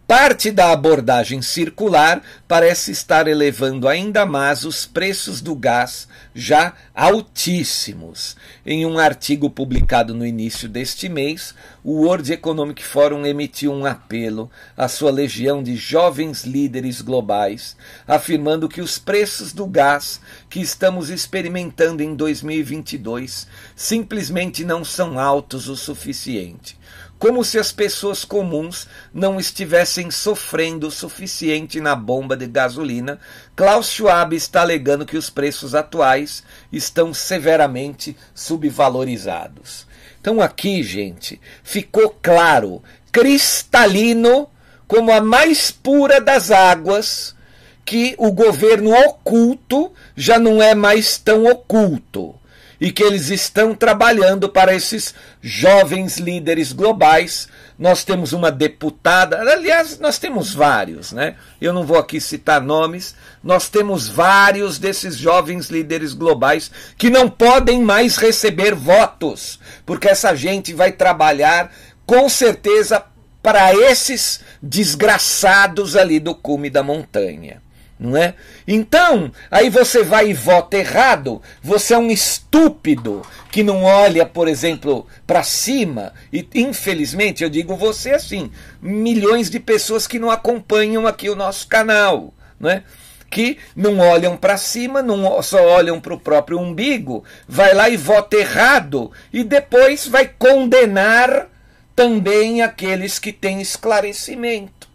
Parte 0.09 0.49
da 0.49 0.71
abordagem 0.71 1.39
circular 1.39 2.23
parece 2.47 2.89
estar 2.89 3.27
elevando 3.27 3.87
ainda 3.87 4.25
mais 4.25 4.65
os 4.65 4.83
preços 4.83 5.39
do 5.39 5.53
gás, 5.53 6.07
já 6.33 6.73
altíssimos. 6.95 8.35
Em 8.65 8.87
um 8.87 8.97
artigo 8.97 9.51
publicado 9.51 10.15
no 10.15 10.25
início 10.25 10.67
deste 10.67 11.07
mês, 11.07 11.53
o 11.83 12.05
World 12.05 12.33
Economic 12.33 12.83
Forum 12.83 13.23
emitiu 13.23 13.71
um 13.71 13.85
apelo 13.85 14.49
à 14.75 14.87
sua 14.87 15.11
legião 15.11 15.61
de 15.61 15.75
jovens 15.75 16.43
líderes 16.43 17.01
globais, 17.01 17.77
afirmando 18.07 18.67
que 18.67 18.81
os 18.81 18.97
preços 18.97 19.53
do 19.53 19.67
gás 19.67 20.19
que 20.49 20.59
estamos 20.59 21.11
experimentando 21.11 22.01
em 22.01 22.15
2022 22.15 23.45
simplesmente 23.75 24.65
não 24.65 24.83
são 24.83 25.19
altos 25.19 25.69
o 25.69 25.75
suficiente 25.75 26.78
como 27.19 27.43
se 27.43 27.59
as 27.59 27.73
pessoas 27.73 28.23
comuns 28.23 28.87
não 29.13 29.37
estivessem 29.37 30.09
sofrendo 30.09 30.87
o 30.87 30.91
suficiente 30.91 31.81
na 31.81 31.93
bomba 31.93 32.35
de 32.37 32.47
gasolina, 32.47 33.19
Klaus 33.57 33.91
Schwab 33.91 34.33
está 34.33 34.61
alegando 34.61 35.05
que 35.05 35.17
os 35.17 35.29
preços 35.29 35.75
atuais 35.75 36.43
estão 36.71 37.13
severamente 37.13 38.15
subvalorizados. 38.33 39.85
Então, 40.21 40.41
aqui, 40.41 40.81
gente, 40.81 41.41
ficou 41.61 42.09
claro, 42.21 42.81
cristalino, 43.11 44.49
como 44.87 45.11
a 45.11 45.19
mais 45.19 45.71
pura 45.71 46.21
das 46.21 46.51
águas, 46.51 47.35
que 47.83 48.15
o 48.17 48.31
governo 48.31 48.91
oculto 48.91 49.91
já 50.15 50.39
não 50.39 50.63
é 50.63 50.73
mais 50.73 51.17
tão 51.17 51.45
oculto 51.45 52.38
e 52.79 52.91
que 52.91 53.03
eles 53.03 53.29
estão 53.29 53.75
trabalhando 53.75 54.47
para 54.47 54.73
esses 54.73 55.13
jovens 55.41 56.17
líderes 56.17 56.71
globais. 56.71 57.47
Nós 57.77 58.03
temos 58.03 58.33
uma 58.33 58.51
deputada, 58.51 59.39
aliás, 59.41 59.99
nós 59.99 60.17
temos 60.17 60.53
vários, 60.53 61.11
né? 61.11 61.35
Eu 61.59 61.73
não 61.73 61.85
vou 61.85 61.97
aqui 61.97 62.19
citar 62.21 62.61
nomes, 62.61 63.15
nós 63.43 63.69
temos 63.69 64.07
vários 64.07 64.77
desses 64.77 65.15
jovens 65.17 65.69
líderes 65.69 66.13
globais 66.13 66.71
que 66.97 67.09
não 67.09 67.29
podem 67.29 67.81
mais 67.81 68.17
receber 68.17 68.75
votos, 68.75 69.59
porque 69.85 70.07
essa 70.07 70.35
gente 70.35 70.73
vai 70.73 70.91
trabalhar 70.91 71.71
com 72.05 72.27
certeza 72.27 73.03
para 73.41 73.73
esses 73.73 74.41
desgraçados 74.61 75.95
ali 75.95 76.19
do 76.19 76.35
cume 76.35 76.69
da 76.69 76.83
montanha 76.83 77.61
não 77.99 78.15
é? 78.15 78.33
Então, 78.65 79.29
aí 79.51 79.69
você 79.69 80.03
vai 80.03 80.29
e 80.29 80.33
vota 80.33 80.77
errado, 80.77 81.41
você 81.61 81.93
é 81.93 81.97
um 81.97 82.09
estúpido 82.09 83.21
que 83.51 83.61
não 83.61 83.83
olha, 83.83 84.25
por 84.25 84.47
exemplo, 84.47 85.05
para 85.27 85.43
cima, 85.43 86.13
e 86.31 86.47
infelizmente 86.55 87.43
eu 87.43 87.49
digo 87.49 87.75
você 87.75 88.11
assim, 88.11 88.51
milhões 88.81 89.49
de 89.49 89.59
pessoas 89.59 90.07
que 90.07 90.17
não 90.17 90.31
acompanham 90.31 91.05
aqui 91.05 91.29
o 91.29 91.35
nosso 91.35 91.67
canal, 91.67 92.33
não 92.57 92.69
é? 92.69 92.83
Que 93.29 93.57
não 93.75 93.99
olham 93.99 94.37
para 94.37 94.57
cima, 94.57 95.01
não 95.01 95.41
só 95.43 95.61
olham 95.61 95.99
para 95.99 96.13
o 96.13 96.19
próprio 96.19 96.57
umbigo, 96.57 97.23
vai 97.47 97.73
lá 97.73 97.89
e 97.89 97.97
vota 97.97 98.37
errado 98.37 99.11
e 99.31 99.43
depois 99.43 100.07
vai 100.07 100.25
condenar 100.25 101.47
também 101.95 102.61
aqueles 102.61 103.19
que 103.19 103.33
têm 103.33 103.61
esclarecimento. 103.61 104.87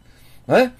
Não 0.49 0.57
é? 0.57 0.73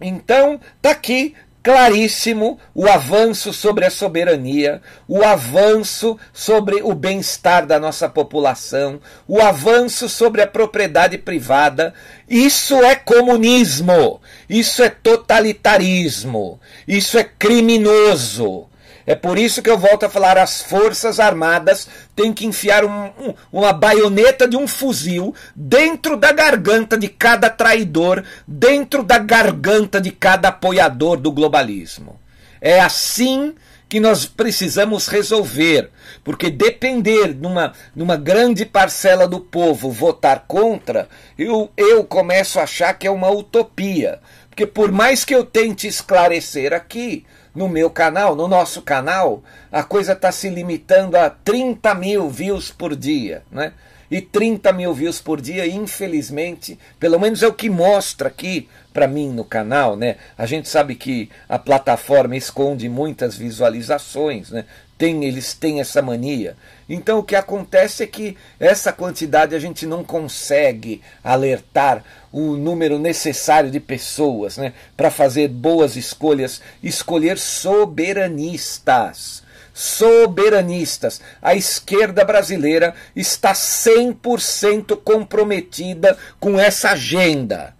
Então, 0.00 0.60
está 0.78 0.90
aqui 0.92 1.34
claríssimo 1.62 2.58
o 2.74 2.88
avanço 2.88 3.52
sobre 3.52 3.84
a 3.84 3.90
soberania, 3.90 4.80
o 5.06 5.22
avanço 5.22 6.18
sobre 6.32 6.82
o 6.82 6.94
bem-estar 6.94 7.66
da 7.66 7.78
nossa 7.78 8.08
população, 8.08 9.00
o 9.28 9.40
avanço 9.40 10.08
sobre 10.08 10.40
a 10.40 10.46
propriedade 10.46 11.18
privada. 11.18 11.92
Isso 12.28 12.76
é 12.82 12.94
comunismo, 12.94 14.20
isso 14.48 14.82
é 14.82 14.88
totalitarismo, 14.88 16.58
isso 16.88 17.18
é 17.18 17.24
criminoso. 17.24 18.69
É 19.10 19.16
por 19.16 19.40
isso 19.40 19.60
que 19.60 19.68
eu 19.68 19.76
volto 19.76 20.06
a 20.06 20.08
falar: 20.08 20.38
as 20.38 20.62
Forças 20.62 21.18
Armadas 21.18 21.88
têm 22.14 22.32
que 22.32 22.46
enfiar 22.46 22.84
um, 22.84 23.06
um, 23.06 23.34
uma 23.52 23.72
baioneta 23.72 24.46
de 24.46 24.56
um 24.56 24.68
fuzil 24.68 25.34
dentro 25.52 26.16
da 26.16 26.30
garganta 26.30 26.96
de 26.96 27.08
cada 27.08 27.50
traidor, 27.50 28.22
dentro 28.46 29.02
da 29.02 29.18
garganta 29.18 30.00
de 30.00 30.12
cada 30.12 30.50
apoiador 30.50 31.16
do 31.16 31.32
globalismo. 31.32 32.20
É 32.60 32.80
assim 32.80 33.52
que 33.88 33.98
nós 33.98 34.26
precisamos 34.26 35.08
resolver, 35.08 35.90
porque 36.22 36.48
depender 36.48 37.34
de 37.34 37.44
uma, 37.44 37.72
de 37.92 38.04
uma 38.04 38.16
grande 38.16 38.64
parcela 38.64 39.26
do 39.26 39.40
povo 39.40 39.90
votar 39.90 40.44
contra, 40.46 41.08
eu, 41.36 41.68
eu 41.76 42.04
começo 42.04 42.60
a 42.60 42.62
achar 42.62 42.94
que 42.94 43.08
é 43.08 43.10
uma 43.10 43.28
utopia. 43.28 44.20
Porque 44.48 44.66
por 44.66 44.92
mais 44.92 45.24
que 45.24 45.34
eu 45.34 45.44
tente 45.44 45.88
esclarecer 45.88 46.72
aqui, 46.72 47.26
no 47.54 47.68
meu 47.68 47.90
canal, 47.90 48.36
no 48.36 48.46
nosso 48.46 48.82
canal, 48.82 49.42
a 49.70 49.82
coisa 49.82 50.12
está 50.12 50.30
se 50.30 50.48
limitando 50.48 51.16
a 51.16 51.30
30 51.30 51.94
mil 51.94 52.28
views 52.28 52.70
por 52.70 52.94
dia, 52.94 53.42
né? 53.50 53.72
E 54.10 54.20
30 54.20 54.72
mil 54.72 54.92
views 54.92 55.20
por 55.20 55.40
dia, 55.40 55.66
infelizmente, 55.66 56.76
pelo 56.98 57.18
menos 57.18 57.42
é 57.42 57.46
o 57.46 57.52
que 57.52 57.70
mostra 57.70 58.28
aqui 58.28 58.68
para 58.92 59.06
mim 59.06 59.30
no 59.30 59.44
canal, 59.44 59.96
né? 59.96 60.16
A 60.36 60.46
gente 60.46 60.68
sabe 60.68 60.96
que 60.96 61.30
a 61.48 61.58
plataforma 61.58 62.36
esconde 62.36 62.88
muitas 62.88 63.36
visualizações, 63.36 64.50
né? 64.50 64.64
Tem, 65.00 65.24
eles 65.24 65.54
têm 65.54 65.80
essa 65.80 66.02
mania. 66.02 66.54
Então 66.86 67.20
o 67.20 67.24
que 67.24 67.34
acontece 67.34 68.02
é 68.02 68.06
que 68.06 68.36
essa 68.58 68.92
quantidade 68.92 69.54
a 69.54 69.58
gente 69.58 69.86
não 69.86 70.04
consegue 70.04 71.00
alertar 71.24 72.04
o 72.30 72.54
número 72.54 72.98
necessário 72.98 73.70
de 73.70 73.80
pessoas 73.80 74.58
né, 74.58 74.74
para 74.98 75.10
fazer 75.10 75.48
boas 75.48 75.96
escolhas, 75.96 76.60
escolher 76.82 77.38
soberanistas. 77.38 79.42
Soberanistas. 79.72 81.22
A 81.40 81.54
esquerda 81.54 82.22
brasileira 82.22 82.94
está 83.16 83.54
100% 83.54 85.00
comprometida 85.02 86.18
com 86.38 86.60
essa 86.60 86.90
agenda. 86.90 87.74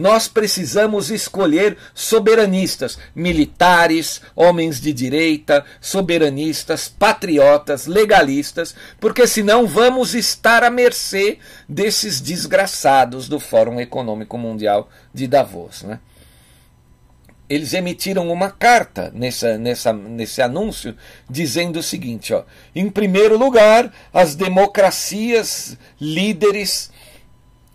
Nós 0.00 0.26
precisamos 0.26 1.10
escolher 1.10 1.76
soberanistas, 1.92 2.98
militares, 3.14 4.22
homens 4.34 4.80
de 4.80 4.94
direita, 4.94 5.62
soberanistas, 5.78 6.88
patriotas, 6.88 7.86
legalistas, 7.86 8.74
porque 8.98 9.26
senão 9.26 9.66
vamos 9.66 10.14
estar 10.14 10.64
à 10.64 10.70
mercê 10.70 11.36
desses 11.68 12.18
desgraçados 12.18 13.28
do 13.28 13.38
Fórum 13.38 13.78
Econômico 13.78 14.38
Mundial 14.38 14.88
de 15.12 15.26
Davos. 15.26 15.82
Né? 15.82 16.00
Eles 17.46 17.74
emitiram 17.74 18.32
uma 18.32 18.50
carta 18.50 19.12
nessa, 19.14 19.58
nessa, 19.58 19.92
nesse 19.92 20.40
anúncio 20.40 20.96
dizendo 21.28 21.80
o 21.80 21.82
seguinte: 21.82 22.32
ó, 22.32 22.44
em 22.74 22.88
primeiro 22.88 23.36
lugar, 23.36 23.92
as 24.14 24.34
democracias 24.34 25.76
líderes 26.00 26.90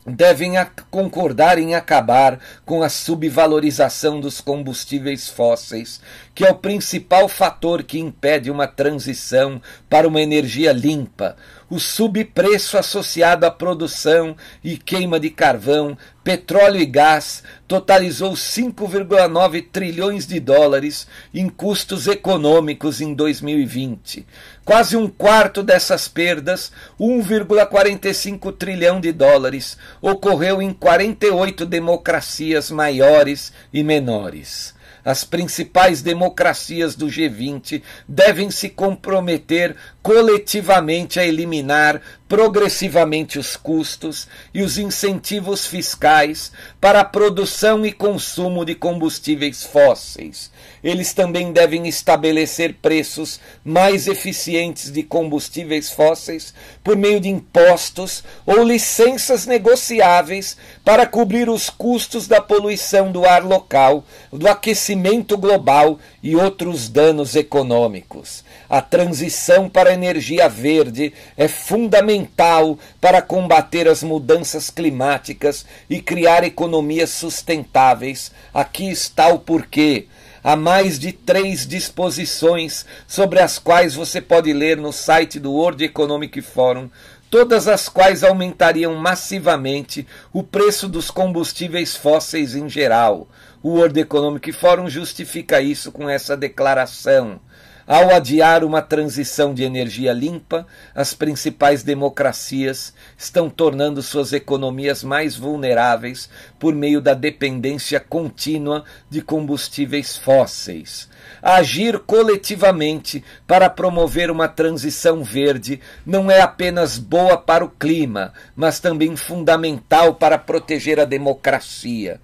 devem 0.05 0.53
concordar 0.91 1.57
em 1.57 1.73
acabar 1.73 2.39
com 2.63 2.83
a 2.83 2.89
subvalorização 2.89 4.19
dos 4.19 4.39
combustíveis 4.39 5.27
fósseis, 5.27 5.99
que 6.35 6.43
é 6.43 6.51
o 6.51 6.55
principal 6.55 7.29
fator 7.29 7.81
que 7.81 7.97
impede 7.97 8.51
uma 8.51 8.67
transição 8.67 9.61
para 9.89 10.05
uma 10.05 10.21
energia 10.21 10.73
limpa. 10.73 11.37
O 11.69 11.79
subpreço 11.79 12.77
associado 12.77 13.45
à 13.45 13.49
produção 13.49 14.35
e 14.63 14.77
queima 14.77 15.19
de 15.19 15.29
carvão, 15.31 15.97
petróleo 16.23 16.79
e 16.79 16.85
gás 16.85 17.41
totalizou 17.67 18.33
5,9 18.33 19.65
trilhões 19.71 20.27
de 20.27 20.39
dólares 20.39 21.07
em 21.33 21.49
custos 21.49 22.05
econômicos 22.05 23.01
em 23.01 23.13
2020 23.13 24.27
Quase 24.65 24.97
um 24.97 25.07
quarto 25.07 25.63
dessas 25.63 26.07
perdas, 26.07 26.71
1,45 26.99 28.57
trilhão 28.57 28.99
de 28.99 29.11
dólares, 29.11 29.77
ocorreu 30.01 30.59
em 30.61 30.73
48 30.73 31.65
democracias 31.65 32.69
maiores 32.69 33.53
e 33.71 33.83
menores 33.83 34.74
as 35.05 35.23
principais 35.23 36.01
democracias 36.01 36.95
do 36.95 37.05
G20 37.05 37.83
devem 38.07 38.49
se 38.49 38.67
comprometer 38.69 39.75
coletivamente 40.01 41.19
a 41.19 41.25
eliminar 41.25 42.01
progressivamente 42.27 43.37
os 43.37 43.55
custos 43.55 44.27
e 44.53 44.63
os 44.63 44.77
incentivos 44.77 45.67
fiscais 45.67 46.51
para 46.81 47.01
a 47.01 47.05
produção 47.05 47.85
e 47.85 47.91
consumo 47.91 48.65
de 48.65 48.73
combustíveis 48.73 49.63
fósseis. 49.63 50.51
Eles 50.83 51.13
também 51.13 51.51
devem 51.51 51.87
estabelecer 51.87 52.75
preços 52.81 53.39
mais 53.63 54.07
eficientes 54.07 54.91
de 54.91 55.03
combustíveis 55.03 55.91
fósseis 55.91 56.53
por 56.83 56.95
meio 56.95 57.19
de 57.19 57.29
impostos 57.29 58.23
ou 58.45 58.63
licenças 58.63 59.45
negociáveis 59.45 60.57
para 60.83 61.05
cobrir 61.05 61.47
os 61.47 61.69
custos 61.69 62.27
da 62.27 62.41
poluição 62.41 63.11
do 63.11 63.25
ar 63.25 63.43
local, 63.43 64.03
do 64.31 64.47
aquecimento 64.47 65.37
global 65.37 65.99
e 66.23 66.35
outros 66.35 66.89
danos 66.89 67.35
econômicos. 67.35 68.43
A 68.75 68.81
transição 68.81 69.69
para 69.69 69.91
a 69.91 69.93
energia 69.93 70.49
verde 70.49 71.13
é 71.37 71.47
fundamental 71.47 72.77
para 72.99 73.21
combater 73.21 73.87
as 73.87 74.03
mudanças 74.03 74.69
climáticas 74.69 75.65
e 75.89 76.01
criar 76.01 76.43
economias 76.43 77.09
sustentáveis. 77.11 78.33
Aqui 78.53 78.91
está 78.91 79.29
o 79.29 79.39
porquê. 79.39 80.07
Há 80.43 80.57
mais 80.57 80.99
de 80.99 81.13
três 81.13 81.65
disposições 81.65 82.85
sobre 83.07 83.39
as 83.39 83.57
quais 83.57 83.95
você 83.95 84.19
pode 84.19 84.51
ler 84.51 84.75
no 84.75 84.91
site 84.91 85.39
do 85.39 85.53
World 85.53 85.81
Economic 85.81 86.41
Forum 86.41 86.89
todas 87.29 87.67
as 87.67 87.89
quais 87.89 88.23
aumentariam 88.23 88.93
massivamente 88.95 90.05
o 90.31 90.43
preço 90.43 90.87
dos 90.87 91.09
combustíveis 91.09 91.95
fósseis 91.95 92.55
em 92.55 92.69
geral. 92.69 93.27
O 93.63 93.71
World 93.71 93.99
Economic 93.99 94.51
Forum 94.51 94.89
justifica 94.89 95.61
isso 95.61 95.91
com 95.91 96.09
essa 96.09 96.37
declaração. 96.37 97.39
Ao 97.87 98.09
adiar 98.15 98.63
uma 98.63 98.81
transição 98.81 99.53
de 99.53 99.61
energia 99.61 100.11
limpa, 100.11 100.65
as 100.95 101.13
principais 101.13 101.83
democracias 101.83 102.91
estão 103.15 103.47
tornando 103.47 104.01
suas 104.01 104.33
economias 104.33 105.03
mais 105.03 105.35
vulneráveis 105.35 106.27
por 106.57 106.73
meio 106.73 106.99
da 106.99 107.13
dependência 107.13 107.99
contínua 107.99 108.83
de 109.07 109.21
combustíveis 109.21 110.17
fósseis. 110.17 111.07
Agir 111.43 111.99
coletivamente 111.99 113.23
para 113.45 113.69
promover 113.69 114.31
uma 114.31 114.47
transição 114.47 115.23
verde 115.23 115.79
não 116.03 116.31
é 116.31 116.41
apenas 116.41 116.97
boa 116.97 117.37
para 117.37 117.63
o 117.63 117.69
clima, 117.69 118.33
mas 118.55 118.79
também 118.79 119.15
fundamental 119.15 120.15
para 120.15 120.39
proteger 120.39 120.99
a 120.99 121.05
democracia. 121.05 122.19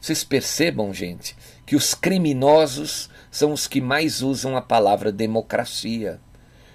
Vocês 0.00 0.22
percebam, 0.22 0.94
gente, 0.94 1.36
que 1.66 1.74
os 1.76 1.94
criminosos 1.94 3.10
são 3.30 3.52
os 3.52 3.66
que 3.66 3.80
mais 3.80 4.22
usam 4.22 4.56
a 4.56 4.62
palavra 4.62 5.12
democracia. 5.12 6.20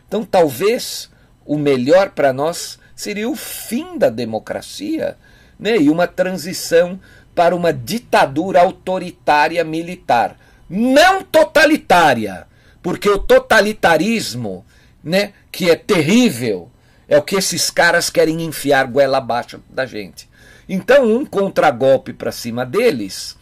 Então, 0.08 0.24
talvez 0.24 1.10
o 1.46 1.58
melhor 1.58 2.12
para 2.12 2.32
nós 2.32 2.80
seria 2.96 3.30
o 3.30 3.36
fim 3.36 3.98
da 3.98 4.10
democracia 4.10 5.18
né? 5.60 5.78
e 5.78 5.90
uma 5.90 6.08
transição 6.08 7.00
para 7.34 7.56
uma 7.56 7.74
ditadura 7.74 8.62
autoritária 8.62 9.64
militar. 9.64 10.38
Não 10.70 11.22
totalitária, 11.22 12.48
porque 12.82 13.10
o 13.10 13.20
totalitarismo, 13.20 14.66
né, 15.04 15.34
que 15.52 15.70
é 15.70 15.76
terrível, 15.76 16.72
é 17.08 17.18
o 17.18 17.22
que 17.22 17.36
esses 17.36 17.70
caras 17.70 18.10
querem 18.10 18.42
enfiar 18.42 18.88
goela 18.88 19.18
abaixo 19.18 19.62
da 19.70 19.86
gente. 19.86 20.30
Então, 20.68 21.06
um 21.06 21.26
contragolpe 21.26 22.14
para 22.14 22.32
cima 22.32 22.66
deles 22.66 23.38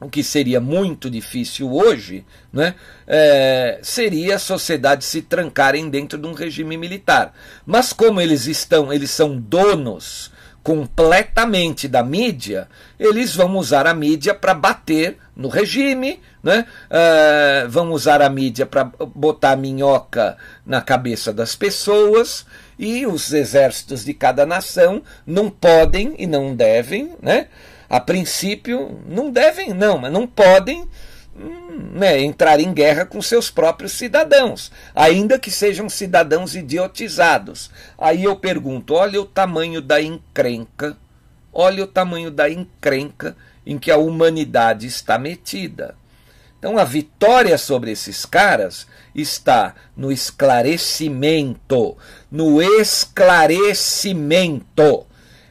o 0.00 0.08
que 0.08 0.22
seria 0.24 0.60
muito 0.60 1.10
difícil 1.10 1.72
hoje, 1.72 2.24
né, 2.52 2.74
é, 3.06 3.78
seria 3.82 4.36
a 4.36 4.38
sociedade 4.38 5.04
se 5.04 5.20
trancarem 5.20 5.90
dentro 5.90 6.18
de 6.18 6.26
um 6.26 6.32
regime 6.32 6.76
militar. 6.76 7.34
Mas 7.66 7.92
como 7.92 8.20
eles 8.20 8.46
estão, 8.46 8.92
eles 8.92 9.10
são 9.10 9.36
donos 9.36 10.32
completamente 10.62 11.88
da 11.88 12.02
mídia, 12.02 12.68
eles 12.98 13.34
vão 13.34 13.56
usar 13.56 13.86
a 13.86 13.94
mídia 13.94 14.34
para 14.34 14.52
bater 14.52 15.16
no 15.34 15.48
regime, 15.48 16.20
né? 16.42 16.66
É, 16.90 17.66
vão 17.68 17.92
usar 17.92 18.20
a 18.20 18.28
mídia 18.28 18.66
para 18.66 18.84
botar 18.84 19.56
minhoca 19.56 20.36
na 20.64 20.82
cabeça 20.82 21.32
das 21.32 21.54
pessoas 21.56 22.44
e 22.78 23.06
os 23.06 23.32
exércitos 23.32 24.04
de 24.04 24.12
cada 24.12 24.44
nação 24.44 25.02
não 25.26 25.48
podem 25.48 26.14
e 26.18 26.26
não 26.26 26.54
devem, 26.54 27.12
né? 27.22 27.46
A 27.90 27.98
princípio, 27.98 29.02
não 29.04 29.32
devem, 29.32 29.74
não, 29.74 29.98
mas 29.98 30.12
não 30.12 30.24
podem 30.24 30.88
hum, 31.36 31.90
né, 31.92 32.20
entrar 32.20 32.60
em 32.60 32.72
guerra 32.72 33.04
com 33.04 33.20
seus 33.20 33.50
próprios 33.50 33.94
cidadãos, 33.94 34.70
ainda 34.94 35.40
que 35.40 35.50
sejam 35.50 35.88
cidadãos 35.88 36.54
idiotizados. 36.54 37.68
Aí 37.98 38.22
eu 38.22 38.36
pergunto: 38.36 38.94
olha 38.94 39.20
o 39.20 39.26
tamanho 39.26 39.82
da 39.82 40.00
encrenca, 40.00 40.96
olha 41.52 41.82
o 41.82 41.88
tamanho 41.88 42.30
da 42.30 42.48
encrenca 42.48 43.36
em 43.66 43.76
que 43.76 43.90
a 43.90 43.98
humanidade 43.98 44.86
está 44.86 45.18
metida. 45.18 45.96
Então 46.60 46.78
a 46.78 46.84
vitória 46.84 47.58
sobre 47.58 47.90
esses 47.90 48.24
caras 48.24 48.86
está 49.12 49.74
no 49.96 50.12
esclarecimento, 50.12 51.96
no 52.30 52.62
esclarecimento 52.62 55.09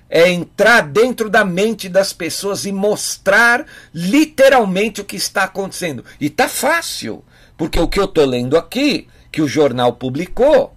é 0.10 0.30
entrar 0.30 0.82
dentro 0.82 1.30
da 1.30 1.46
mente 1.46 1.88
das 1.88 2.12
pessoas 2.12 2.66
e 2.66 2.72
mostrar 2.72 3.66
literalmente 3.94 5.02
o 5.02 5.06
que 5.06 5.16
está 5.16 5.44
acontecendo. 5.44 6.04
E 6.20 6.30
tá 6.30 6.50
fácil, 6.50 7.24
porque 7.56 7.80
o 7.80 7.88
que 7.88 8.00
eu 8.00 8.06
estou 8.06 8.26
lendo 8.26 8.58
aqui, 8.58 9.08
que 9.32 9.42
o 9.42 9.48
jornal 9.48 9.94
publicou, 9.94 10.74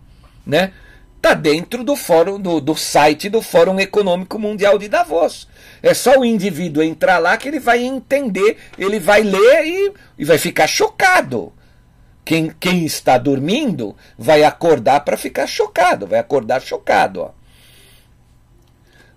né, 0.47 0.73
tá 1.23 1.35
dentro 1.35 1.85
do 1.85 1.95
fórum 1.95 2.39
do, 2.39 2.61
do 2.61 2.75
site 2.75 3.31
do 3.31 3.41
Fórum 3.41 3.79
Econômico 3.79 4.39
Mundial 4.39 4.77
de 4.77 4.89
Davos. 4.89 5.49
É 5.81 5.95
só 5.95 6.19
o 6.19 6.25
indivíduo 6.25 6.83
entrar 6.83 7.19
lá 7.19 7.37
que 7.37 7.49
ele 7.49 7.61
vai 7.61 7.83
entender, 7.83 8.59
ele 8.77 8.99
vai 8.99 9.23
ler 9.23 9.65
e, 9.65 9.93
e 10.19 10.25
vai 10.25 10.37
ficar 10.37 10.67
chocado. 10.67 11.53
Quem, 12.25 12.53
quem 12.61 12.85
está 12.85 13.19
dormindo 13.19 13.97
vai 14.19 14.45
acordar 14.45 15.01
para 15.01 15.17
ficar 15.17 15.47
chocado, 15.47 16.07
vai 16.07 16.19
acordar 16.19 16.61
chocado. 16.61 17.21
Ó. 17.21 17.31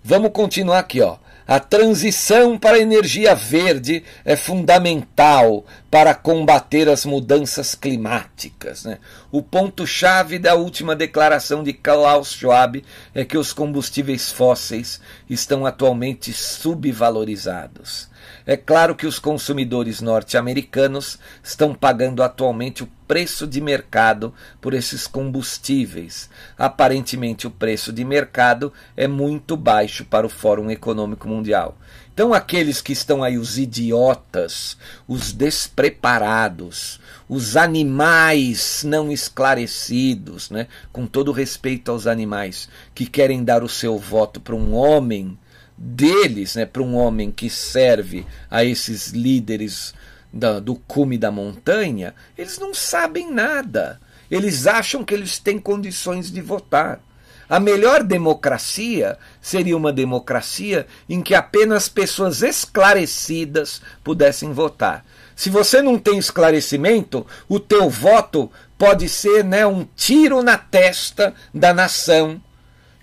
Vamos 0.08 0.34
continuar 0.34 0.78
aqui, 0.78 1.02
ó. 1.02 1.18
A 1.48 1.60
transição 1.60 2.60
para 2.60 2.78
a 2.78 2.80
energia 2.80 3.34
verde 3.34 4.04
é 4.24 4.36
fundamental 4.36 5.66
para 5.90 6.14
combater 6.14 6.88
as 6.88 7.06
mudanças 7.06 7.74
climáticas. 7.74 8.84
Né? 8.84 9.00
O 9.32 9.42
ponto-chave 9.42 10.38
da 10.38 10.54
última 10.54 10.96
declaração 10.96 11.64
de 11.64 11.74
Klaus 11.74 12.34
Schwab 12.34 12.86
é 13.16 13.26
que 13.26 13.36
os 13.36 13.52
combustíveis 13.52 14.32
fósseis 14.32 15.02
estão 15.28 15.66
atualmente 15.66 16.32
subvalorizados. 16.32 18.08
É 18.48 18.56
claro 18.56 18.94
que 18.94 19.08
os 19.08 19.18
consumidores 19.18 20.02
norte-americanos 20.02 21.18
estão 21.44 21.74
pagando 21.74 22.22
atualmente 22.22 22.84
o 22.84 22.90
preço 23.08 23.48
de 23.48 23.60
mercado 23.60 24.32
por 24.62 24.76
esses 24.76 25.08
combustíveis. 25.08 26.30
Aparentemente, 26.56 27.48
o 27.48 27.52
preço 27.52 27.92
de 27.92 28.06
mercado 28.06 28.72
é 28.96 29.08
muito 29.08 29.58
baixo 29.58 30.06
para 30.06 30.28
o 30.28 30.30
Fórum 30.30 30.70
Econômico 30.70 31.28
Mundial. 31.28 31.76
Então, 32.14 32.36
aqueles 32.36 32.82
que 32.82 32.94
estão 32.94 33.24
aí, 33.24 33.36
os 33.38 33.58
idiotas, 33.58 34.78
os 35.08 35.34
despreparados, 35.34 37.00
os 37.28 37.58
animais 37.58 38.84
não 38.86 39.12
esclarecidos, 39.12 40.52
né? 40.52 40.68
com 40.94 41.08
todo 41.08 41.32
respeito 41.32 41.92
aos 41.92 42.06
animais, 42.06 42.70
que 42.94 43.08
querem 43.08 43.44
dar 43.44 43.64
o 43.64 43.70
seu 43.70 43.98
voto 43.98 44.40
para 44.40 44.56
um 44.56 44.76
homem 44.76 45.38
deles, 45.78 46.56
né, 46.56 46.66
para 46.66 46.82
um 46.82 46.96
homem 46.96 47.32
que 47.32 47.50
serve 47.50 48.26
a 48.50 48.64
esses 48.64 49.10
líderes 49.10 49.94
da, 50.32 50.60
do 50.60 50.76
cume 50.76 51.18
da 51.18 51.32
montanha, 51.32 52.14
eles 52.38 52.60
não 52.60 52.74
sabem 52.74 53.32
nada. 53.32 54.00
Eles 54.30 54.68
acham 54.68 55.04
que 55.04 55.14
eles 55.14 55.38
têm 55.40 55.60
condições 55.60 56.32
de 56.32 56.42
votar. 56.42 57.00
A 57.48 57.60
melhor 57.60 58.04
democracia 58.04 59.18
seria 59.40 59.78
uma 59.78 59.94
democracia 59.94 60.88
em 61.08 61.22
que 61.22 61.36
apenas 61.36 61.88
pessoas 61.88 62.42
esclarecidas 62.42 63.82
pudessem 64.04 64.52
votar. 64.52 65.06
Se 65.36 65.50
você 65.50 65.82
não 65.82 66.00
tem 66.00 66.18
esclarecimento, 66.18 67.26
o 67.48 67.60
teu 67.60 67.90
voto 67.90 68.52
pode 68.78 69.08
ser 69.08 69.44
né, 69.44 69.66
um 69.66 69.88
tiro 69.96 70.42
na 70.42 70.58
testa 70.58 71.36
da 71.54 71.74
nação 71.74 72.42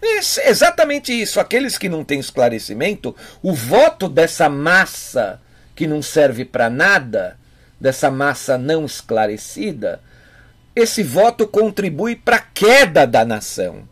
é 0.02 0.50
exatamente 0.50 1.12
isso. 1.12 1.38
Aqueles 1.38 1.78
que 1.78 1.88
não 1.88 2.04
têm 2.04 2.18
esclarecimento, 2.18 3.14
o 3.42 3.54
voto 3.54 4.08
dessa 4.08 4.48
massa 4.48 5.40
que 5.74 5.86
não 5.86 6.02
serve 6.02 6.44
para 6.44 6.68
nada, 6.68 7.38
dessa 7.80 8.10
massa 8.10 8.58
não 8.58 8.84
esclarecida, 8.84 10.00
esse 10.74 11.02
voto 11.02 11.46
contribui 11.46 12.16
para 12.16 12.36
a 12.36 12.40
queda 12.40 13.06
da 13.06 13.24
nação. 13.24 13.88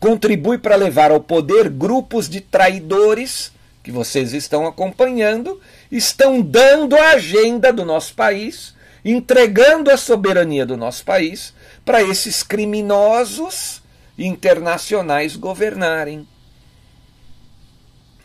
Contribui 0.00 0.58
para 0.58 0.76
levar 0.76 1.10
ao 1.10 1.20
poder 1.20 1.68
grupos 1.68 2.28
de 2.28 2.40
traidores 2.40 3.52
que 3.82 3.92
vocês 3.92 4.32
estão 4.32 4.66
acompanhando, 4.66 5.60
estão 5.90 6.40
dando 6.40 6.96
a 6.96 7.10
agenda 7.10 7.72
do 7.72 7.84
nosso 7.84 8.14
país, 8.14 8.74
entregando 9.04 9.90
a 9.90 9.96
soberania 9.96 10.64
do 10.64 10.76
nosso 10.76 11.04
país 11.04 11.54
para 11.84 12.02
esses 12.02 12.42
criminosos 12.42 13.83
internacionais 14.18 15.36
governarem. 15.36 16.26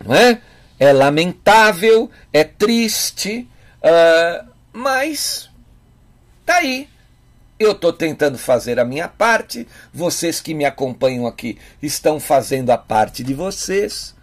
Não 0.04 0.16
é? 0.16 0.42
é 0.80 0.94
lamentável, 0.94 2.10
é 2.32 2.44
triste, 2.44 3.48
uh, 3.84 4.48
mas 4.72 5.50
tá 6.46 6.56
aí. 6.56 6.88
Eu 7.60 7.74
estou 7.74 7.92
tentando 7.92 8.38
fazer 8.38 8.80
a 8.80 8.86
minha 8.86 9.10
parte, 9.10 9.68
vocês 9.94 10.40
que 10.40 10.54
me 10.54 10.64
acompanham 10.64 11.28
aqui 11.28 11.58
estão 11.84 12.18
fazendo 12.18 12.70
a 12.70 12.78
parte 12.78 13.22
de 13.22 13.34
vocês, 13.34 14.16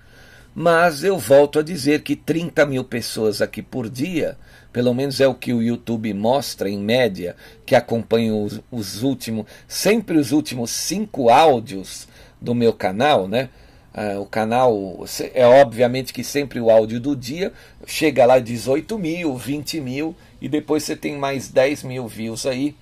mas 0.55 1.05
eu 1.05 1.19
volto 1.19 1.59
a 1.59 1.63
dizer 1.63 2.01
que 2.03 2.17
30 2.17 2.65
mil 2.65 2.83
pessoas 2.83 3.43
aqui 3.43 3.61
por 3.61 3.91
dia, 3.91 4.39
pelo 4.77 4.93
menos 4.93 5.23
é 5.23 5.27
o 5.27 5.33
que 5.33 5.55
o 5.55 5.63
YouTube 5.63 6.13
mostra 6.13 6.69
em 6.69 6.79
média, 6.79 7.35
que 7.65 7.75
acompanham 7.75 8.45
os, 8.45 8.61
os 8.71 9.03
últimos, 9.03 9.47
sempre 9.67 10.19
os 10.19 10.33
últimos 10.33 10.71
cinco 10.71 11.31
áudios 11.31 12.07
do 12.39 12.55
meu 12.55 12.75
canal, 12.75 13.27
né? 13.27 13.49
Uh, 13.95 14.21
o 14.21 14.27
canal 14.27 15.03
é 15.33 15.47
obviamente 15.47 16.13
que 16.13 16.23
sempre 16.23 16.61
o 16.61 16.71
áudio 16.71 17.01
do 17.01 17.17
dia 17.17 17.55
chega 17.87 18.27
lá 18.27 18.39
18 18.39 18.99
mil, 18.99 19.35
20 19.35 19.81
mil 19.81 20.15
e 20.43 20.47
depois 20.47 20.83
você 20.83 20.95
tem 20.95 21.17
mais 21.17 21.49
10 21.49 21.83
mil 21.83 22.07
views 22.07 22.45
aí 22.45 22.77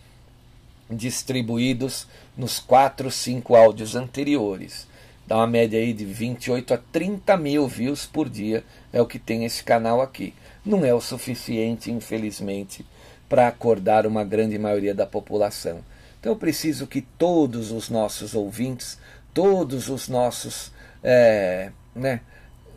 distribuídos 0.90 2.08
nos 2.36 2.58
4, 2.58 3.08
5 3.08 3.54
áudios 3.54 3.94
anteriores. 3.94 4.88
Dá 5.28 5.36
uma 5.36 5.46
média 5.46 5.78
aí 5.78 5.92
de 5.92 6.04
28 6.04 6.74
a 6.74 6.76
30 6.76 7.36
mil 7.36 7.68
views 7.68 8.04
por 8.04 8.28
dia, 8.28 8.64
é 8.92 9.00
o 9.00 9.06
que 9.06 9.20
tem 9.20 9.44
esse 9.44 9.62
canal 9.62 10.02
aqui. 10.02 10.34
Não 10.64 10.84
é 10.84 10.94
o 10.94 11.00
suficiente, 11.00 11.90
infelizmente, 11.90 12.86
para 13.28 13.48
acordar 13.48 14.06
uma 14.06 14.24
grande 14.24 14.58
maioria 14.58 14.94
da 14.94 15.06
população. 15.06 15.84
Então 16.18 16.32
eu 16.32 16.36
preciso 16.36 16.86
que 16.86 17.02
todos 17.02 17.70
os 17.70 17.90
nossos 17.90 18.34
ouvintes, 18.34 18.98
todos 19.34 19.88
os 19.90 20.08
nossos 20.08 20.72
é, 21.02 21.70
né, 21.94 22.20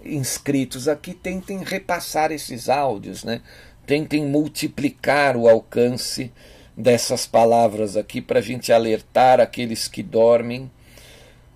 inscritos 0.04 0.88
aqui 0.88 1.13
tentem 1.13 1.63
repassar 1.63 2.32
esses 2.32 2.67
áudios, 2.69 3.23
né? 3.23 3.41
tentem 3.86 4.26
multiplicar 4.26 5.38
o 5.38 5.47
alcance 5.47 6.32
dessas 6.76 7.26
palavras 7.26 7.95
aqui 7.95 8.21
para 8.21 8.39
a 8.39 8.41
gente 8.41 8.71
alertar 8.71 9.39
aqueles 9.39 9.88
que 9.88 10.04
dormem 10.04 10.69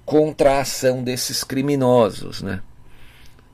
contra 0.05 0.53
a 0.53 0.61
ação 0.61 1.03
desses 1.03 1.43
criminosos. 1.43 2.41
Né? 2.41 2.61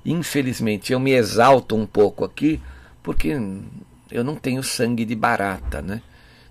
Infelizmente, 0.08 0.94
eu 0.94 1.00
me 1.00 1.12
exalto 1.12 1.76
um 1.76 1.86
pouco 1.86 2.24
aqui 2.24 2.62
porque 3.04 3.38
eu 4.10 4.24
não 4.24 4.36
tenho 4.36 4.64
sangue 4.64 5.04
de 5.04 5.16
barata. 5.16 5.82
Né? 5.82 6.02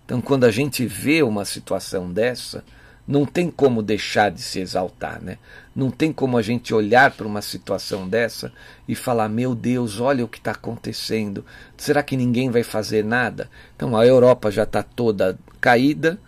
Então, 0.05 0.21
quando 0.21 0.45
a 0.45 0.51
gente 0.51 0.85
vê 0.85 1.23
uma 1.23 1.47
situação 1.47 2.13
dessa, 2.13 2.63
não 3.09 3.25
tem 3.25 3.51
como 3.51 3.83
deixar 3.83 4.31
de 4.31 4.43
se 4.43 4.61
exaltar, 4.61 5.23
né? 5.23 5.39
Não 5.75 5.91
tem 5.91 6.13
como 6.13 6.37
a 6.37 6.43
gente 6.43 6.75
olhar 6.75 7.13
para 7.13 7.27
uma 7.27 7.41
situação 7.41 8.09
dessa 8.09 8.53
e 8.89 8.97
falar: 8.97 9.29
meu 9.29 9.55
Deus, 9.55 10.01
olha 10.01 10.25
o 10.25 10.29
que 10.29 10.39
está 10.39 10.51
acontecendo. 10.51 11.45
Será 11.77 12.03
que 12.03 12.17
ninguém 12.17 12.51
vai 12.51 12.65
fazer 12.65 13.05
nada? 13.05 13.49
Então 13.77 13.97
a 13.97 14.05
Europa 14.05 14.51
já 14.51 14.65
está 14.65 14.83
toda 14.83 15.39
caída. 15.61 16.19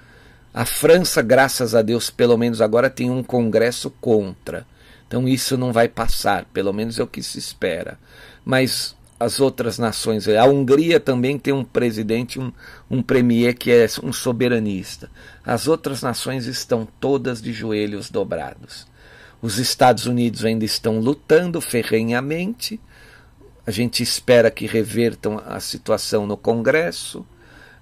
A 0.55 0.65
França, 0.65 1.21
graças 1.21 1.75
a 1.75 1.83
Deus, 1.83 2.11
pelo 2.11 2.37
menos 2.37 2.61
agora 2.61 2.89
tem 2.89 3.11
um 3.11 3.23
congresso 3.25 3.91
contra. 4.01 4.65
Então 5.09 5.27
isso 5.27 5.57
não 5.57 5.73
vai 5.73 5.89
passar, 5.89 6.45
pelo 6.53 6.73
menos 6.73 6.99
é 6.99 7.03
o 7.03 7.07
que 7.07 7.23
se 7.23 7.39
espera. 7.39 7.99
Mas 8.45 8.95
as 9.19 9.41
outras 9.41 9.79
nações. 9.79 10.29
A 10.29 10.45
Hungria 10.45 11.01
também 11.01 11.39
tem 11.39 11.53
um 11.53 11.65
presidente, 11.65 12.39
um, 12.39 12.53
um 12.91 13.03
premier 13.03 13.55
que 13.55 13.71
é 13.71 13.87
um 14.03 14.13
soberanista. 14.13 15.11
As 15.45 15.67
outras 15.67 16.03
nações 16.03 16.47
estão 16.47 16.87
todas 17.01 17.43
de 17.43 17.53
joelhos 17.53 18.11
dobrados. 18.11 18.87
Os 19.43 19.59
Estados 19.59 20.07
Unidos 20.07 20.45
ainda 20.45 20.65
estão 20.65 21.01
lutando 21.01 21.61
ferrenhamente. 21.61 22.81
A 23.67 23.71
gente 23.71 24.03
espera 24.03 24.51
que 24.51 24.67
revertam 24.67 25.43
a 25.45 25.59
situação 25.59 26.27
no 26.27 26.37
Congresso. 26.37 27.27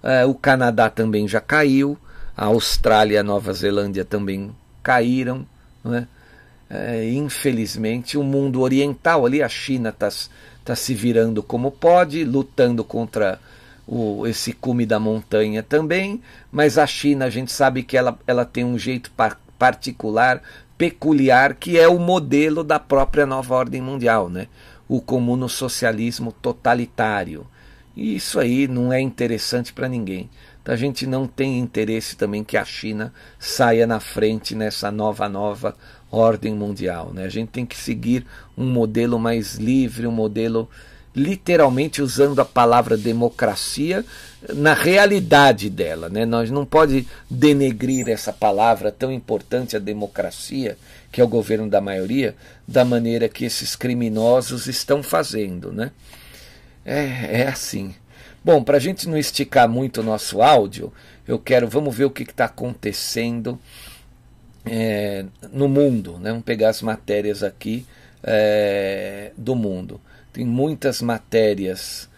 Uh, 0.02 0.28
o 0.28 0.34
Canadá 0.34 0.88
também 0.88 1.28
já 1.28 1.40
caiu. 1.40 1.98
A 2.36 2.46
Austrália 2.46 3.14
e 3.14 3.18
a 3.18 3.22
Nova 3.22 3.52
Zelândia 3.52 4.04
também 4.04 4.54
caíram. 4.82 5.46
Né? 5.84 6.06
Uh, 6.70 7.09
infelizmente, 7.12 8.18
o 8.18 8.24
mundo 8.24 8.61
oriental 8.61 9.24
ali, 9.24 9.42
a 9.42 9.48
China 9.48 9.90
está 9.90 10.09
está 10.66 10.74
se 10.74 10.94
virando 10.94 11.44
como 11.44 11.70
pode, 11.70 12.24
lutando 12.24 12.83
contra 12.83 13.38
o, 13.87 14.26
esse 14.26 14.52
cume 14.52 14.85
da 14.85 14.98
montanha 14.98 15.62
também, 15.62 16.20
mas 16.50 16.76
a 16.76 16.87
China 16.88 17.26
a 17.26 17.31
gente 17.31 17.52
sabe 17.52 17.85
que 17.85 17.96
ela, 17.96 18.18
ela 18.26 18.44
tem 18.44 18.64
um 18.64 18.76
jeito 18.76 19.12
par 19.12 19.40
particular, 19.57 20.42
peculiar, 20.76 21.55
que 21.55 21.79
é 21.79 21.88
o 21.88 22.00
modelo 22.00 22.64
da 22.64 22.81
própria 22.81 23.24
nova 23.24 23.55
ordem 23.55 23.81
mundial, 23.81 24.29
né? 24.29 24.48
o 24.88 25.00
comuno 25.00 25.48
socialismo 25.48 26.33
totalitário. 26.33 27.46
E 27.96 28.14
isso 28.16 28.38
aí 28.38 28.68
não 28.68 28.92
é 28.92 29.00
interessante 29.00 29.72
para 29.72 29.88
ninguém. 29.88 30.29
Então 30.62 30.74
a 30.74 30.76
gente 30.76 31.07
não 31.07 31.26
tem 31.26 31.59
interesse 31.59 32.16
também 32.16 32.44
que 32.44 32.57
a 32.57 32.64
China 32.64 33.12
saia 33.38 33.87
na 33.87 34.00
frente 34.00 34.55
nessa 34.55 34.90
nova 34.90 35.29
nova 35.29 35.76
ordem 36.11 36.55
mundial. 36.55 37.12
Né? 37.12 37.25
A 37.25 37.29
gente 37.29 37.49
tem 37.49 37.66
que 37.66 37.77
seguir 37.77 38.25
um 38.57 38.66
modelo 38.66 39.19
mais 39.19 39.55
livre, 39.55 40.07
um 40.07 40.12
modelo 40.12 40.69
literalmente 41.14 42.03
usando 42.03 42.38
a 42.40 42.45
palavra 42.45 42.95
democracia 42.95 44.05
na 44.55 44.75
realidade 44.75 45.71
dela. 45.71 46.11
Né? 46.11 46.27
Nós 46.27 46.51
não 46.51 46.66
pode 46.66 47.07
denegrir 47.29 48.09
essa 48.09 48.33
palavra 48.33 48.92
tão 48.92 49.11
importante, 49.11 49.75
a 49.75 49.81
democracia, 49.81 50.77
que 51.11 51.21
é 51.21 51.25
o 51.25 51.29
governo 51.29 51.71
da 51.71 51.81
maioria, 51.81 52.37
da 52.69 52.85
maneira 52.85 53.29
que 53.29 53.47
esses 53.47 53.75
criminosos 53.75 54.66
estão 54.66 55.03
fazendo. 55.03 55.73
Né? 55.73 55.90
É, 56.85 57.40
é 57.40 57.49
assim. 57.49 57.95
Bom, 58.45 58.62
para 58.62 58.77
a 58.77 58.81
gente 58.81 59.09
não 59.09 59.16
esticar 59.16 59.69
muito 59.69 60.03
o 60.03 60.05
nosso 60.05 60.42
áudio, 60.42 60.92
eu 61.27 61.38
quero, 61.38 61.66
vamos 61.66 61.97
ver 61.97 62.05
o 62.05 62.11
que 62.11 62.23
está 62.23 62.45
acontecendo 62.45 63.59
é, 64.66 65.24
no 65.52 65.68
mundo. 65.68 66.18
Né? 66.18 66.31
Vamos 66.31 66.44
pegar 66.44 66.70
as 66.70 66.83
matérias 66.83 67.42
aqui 67.42 67.87
é, 68.22 69.33
do 69.37 69.55
mundo. 69.55 70.00
Tem 70.33 70.44
muitas 70.44 71.00
matérias 71.00 72.09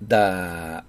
da, 0.00 0.84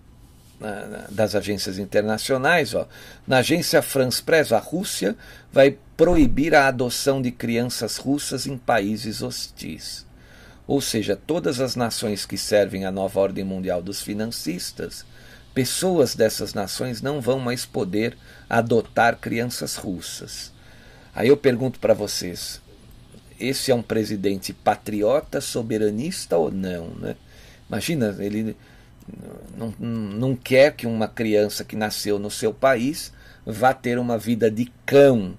das 1.10 1.36
agências 1.36 1.78
internacionais. 1.78 2.74
Ó. 2.74 2.88
Na 3.28 3.38
agência 3.39 3.82
France 3.82 4.22
Press, 4.22 4.52
a 4.54 4.60
Rússia 4.60 5.15
vai 5.52 5.78
proibir 5.98 6.56
a 6.56 6.67
adoção 6.67 7.22
de 7.22 7.32
crianças 7.32 7.98
russas 7.98 8.45
em 8.45 8.58
países 8.58 9.22
hostis. 9.22 10.06
Ou 10.67 10.80
seja, 10.80 11.15
todas 11.15 11.60
as 11.60 11.76
nações 11.76 12.26
que 12.26 12.38
servem 12.38 12.86
à 12.86 12.91
nova 12.91 13.19
ordem 13.19 13.43
mundial 13.43 13.82
dos 13.82 14.02
financistas, 14.02 15.04
pessoas 15.54 16.13
dessas 16.13 16.54
nações 16.54 17.02
não 17.02 17.19
vão 17.19 17.39
mais 17.39 17.65
poder 17.65 18.15
adotar 18.48 19.17
crianças 19.17 19.76
russas. 19.76 20.54
Aí 21.19 21.27
eu 21.27 21.36
pergunto 21.36 21.82
para 21.82 21.93
vocês: 21.93 22.62
esse 23.38 23.71
é 23.71 23.75
um 23.75 23.82
presidente 23.82 24.53
patriota, 24.53 25.41
soberanista 25.41 26.38
ou 26.38 26.49
não? 26.49 26.91
Né? 26.91 27.17
Imagina, 27.67 28.15
ele 28.19 28.55
não, 29.58 29.73
não 29.77 30.34
quer 30.34 30.73
que 30.73 30.88
uma 30.88 31.10
criança 31.10 31.65
que 31.65 31.75
nasceu 31.75 32.17
no 32.17 32.32
seu 32.32 32.53
país 32.53 33.12
vá 33.45 33.73
ter 33.73 33.99
uma 33.99 34.17
vida 34.17 34.49
de 34.49 34.71
cão, 34.86 35.34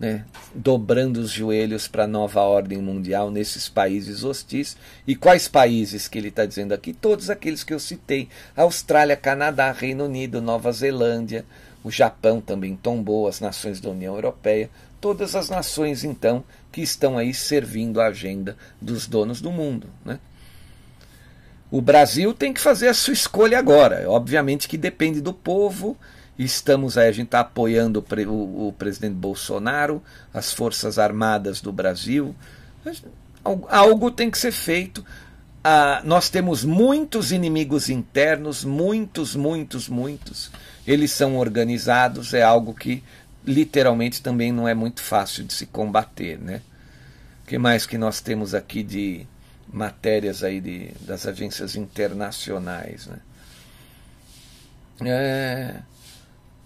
né? 0.00 0.24
dobrando 0.54 1.20
os 1.20 1.30
joelhos 1.30 1.86
para 1.86 2.04
a 2.04 2.08
nova 2.08 2.40
ordem 2.40 2.78
mundial 2.78 3.30
nesses 3.30 3.68
países 3.68 4.24
hostis. 4.24 4.74
E 5.06 5.14
quais 5.14 5.46
países 5.46 6.08
que 6.08 6.16
ele 6.16 6.28
está 6.28 6.46
dizendo 6.46 6.72
aqui? 6.72 6.94
Todos 6.94 7.28
aqueles 7.28 7.62
que 7.62 7.74
eu 7.74 7.78
citei: 7.78 8.30
Austrália, 8.56 9.18
Canadá, 9.18 9.70
Reino 9.70 10.06
Unido, 10.06 10.40
Nova 10.40 10.72
Zelândia, 10.72 11.44
o 11.84 11.90
Japão 11.90 12.40
também 12.40 12.74
tombou, 12.74 13.28
as 13.28 13.40
nações 13.40 13.78
da 13.78 13.90
União 13.90 14.14
Europeia, 14.14 14.70
todas 15.04 15.36
as 15.36 15.50
nações 15.50 16.02
então 16.02 16.42
que 16.72 16.80
estão 16.80 17.18
aí 17.18 17.34
servindo 17.34 18.00
a 18.00 18.06
agenda 18.06 18.56
dos 18.80 19.06
donos 19.06 19.38
do 19.38 19.52
mundo. 19.52 19.86
Né? 20.02 20.18
O 21.70 21.82
Brasil 21.82 22.32
tem 22.32 22.54
que 22.54 22.60
fazer 22.60 22.88
a 22.88 22.94
sua 22.94 23.12
escolha 23.12 23.58
agora. 23.58 24.08
Obviamente 24.08 24.66
que 24.66 24.78
depende 24.78 25.20
do 25.20 25.34
povo. 25.34 25.94
Estamos 26.38 26.96
aí, 26.96 27.06
a 27.06 27.12
gente 27.12 27.26
está 27.26 27.40
apoiando 27.40 28.02
o, 28.02 28.30
o, 28.30 28.68
o 28.68 28.72
presidente 28.72 29.12
Bolsonaro, 29.12 30.02
as 30.32 30.54
Forças 30.54 30.98
Armadas 30.98 31.60
do 31.60 31.70
Brasil. 31.70 32.34
Algo 33.68 34.10
tem 34.10 34.30
que 34.30 34.38
ser 34.38 34.52
feito. 34.52 35.04
ah, 35.62 36.00
nós 36.02 36.30
temos 36.30 36.64
muitos 36.64 37.30
inimigos 37.30 37.90
internos, 37.90 38.64
muitos, 38.64 39.36
muitos, 39.36 39.86
muitos. 39.86 40.50
Eles 40.86 41.12
são 41.12 41.36
organizados, 41.36 42.32
é 42.32 42.42
algo 42.42 42.72
que 42.72 43.02
literalmente 43.46 44.22
também 44.22 44.52
não 44.52 44.66
é 44.66 44.74
muito 44.74 45.02
fácil 45.02 45.44
de 45.44 45.52
se 45.52 45.66
combater, 45.66 46.38
né? 46.38 46.62
O 47.42 47.46
que 47.46 47.58
mais 47.58 47.86
que 47.86 47.98
nós 47.98 48.20
temos 48.20 48.54
aqui 48.54 48.82
de 48.82 49.26
matérias 49.70 50.42
aí 50.42 50.60
de, 50.60 50.88
das 51.00 51.26
agências 51.26 51.76
internacionais, 51.76 53.06
né? 53.06 53.18
É, 55.00 55.80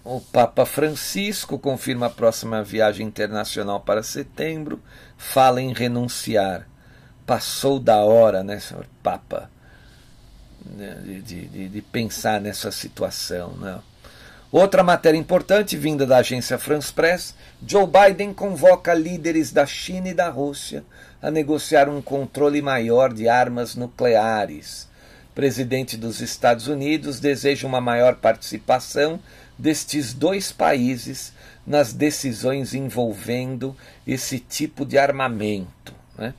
o 0.04 0.20
Papa 0.20 0.64
Francisco 0.64 1.58
confirma 1.58 2.06
a 2.06 2.10
próxima 2.10 2.62
viagem 2.62 3.06
internacional 3.06 3.80
para 3.80 4.02
setembro, 4.02 4.82
fala 5.16 5.60
em 5.60 5.72
renunciar. 5.72 6.66
Passou 7.26 7.78
da 7.78 7.98
hora, 7.98 8.42
né, 8.42 8.58
senhor 8.58 8.86
Papa, 9.02 9.50
né, 10.64 10.94
de, 11.04 11.20
de, 11.22 11.68
de 11.68 11.82
pensar 11.82 12.40
nessa 12.40 12.70
situação. 12.70 13.50
Né? 13.58 13.78
Outra 14.50 14.82
matéria 14.82 15.18
importante 15.18 15.76
vinda 15.76 16.06
da 16.06 16.18
agência 16.18 16.58
France 16.58 16.90
Press: 16.90 17.34
Joe 17.66 17.86
Biden 17.86 18.32
convoca 18.32 18.94
líderes 18.94 19.52
da 19.52 19.66
China 19.66 20.08
e 20.08 20.14
da 20.14 20.30
Rússia 20.30 20.84
a 21.20 21.30
negociar 21.30 21.86
um 21.86 22.00
controle 22.00 22.62
maior 22.62 23.12
de 23.12 23.28
armas 23.28 23.74
nucleares. 23.74 24.88
O 25.30 25.34
presidente 25.34 25.98
dos 25.98 26.20
Estados 26.22 26.66
Unidos 26.66 27.20
deseja 27.20 27.66
uma 27.66 27.80
maior 27.80 28.16
participação 28.16 29.20
destes 29.58 30.14
dois 30.14 30.50
países 30.50 31.32
nas 31.66 31.92
decisões 31.92 32.72
envolvendo 32.72 33.76
esse 34.06 34.38
tipo 34.38 34.86
de 34.86 34.96
armamento. 34.96 35.92
Né? 36.16 36.32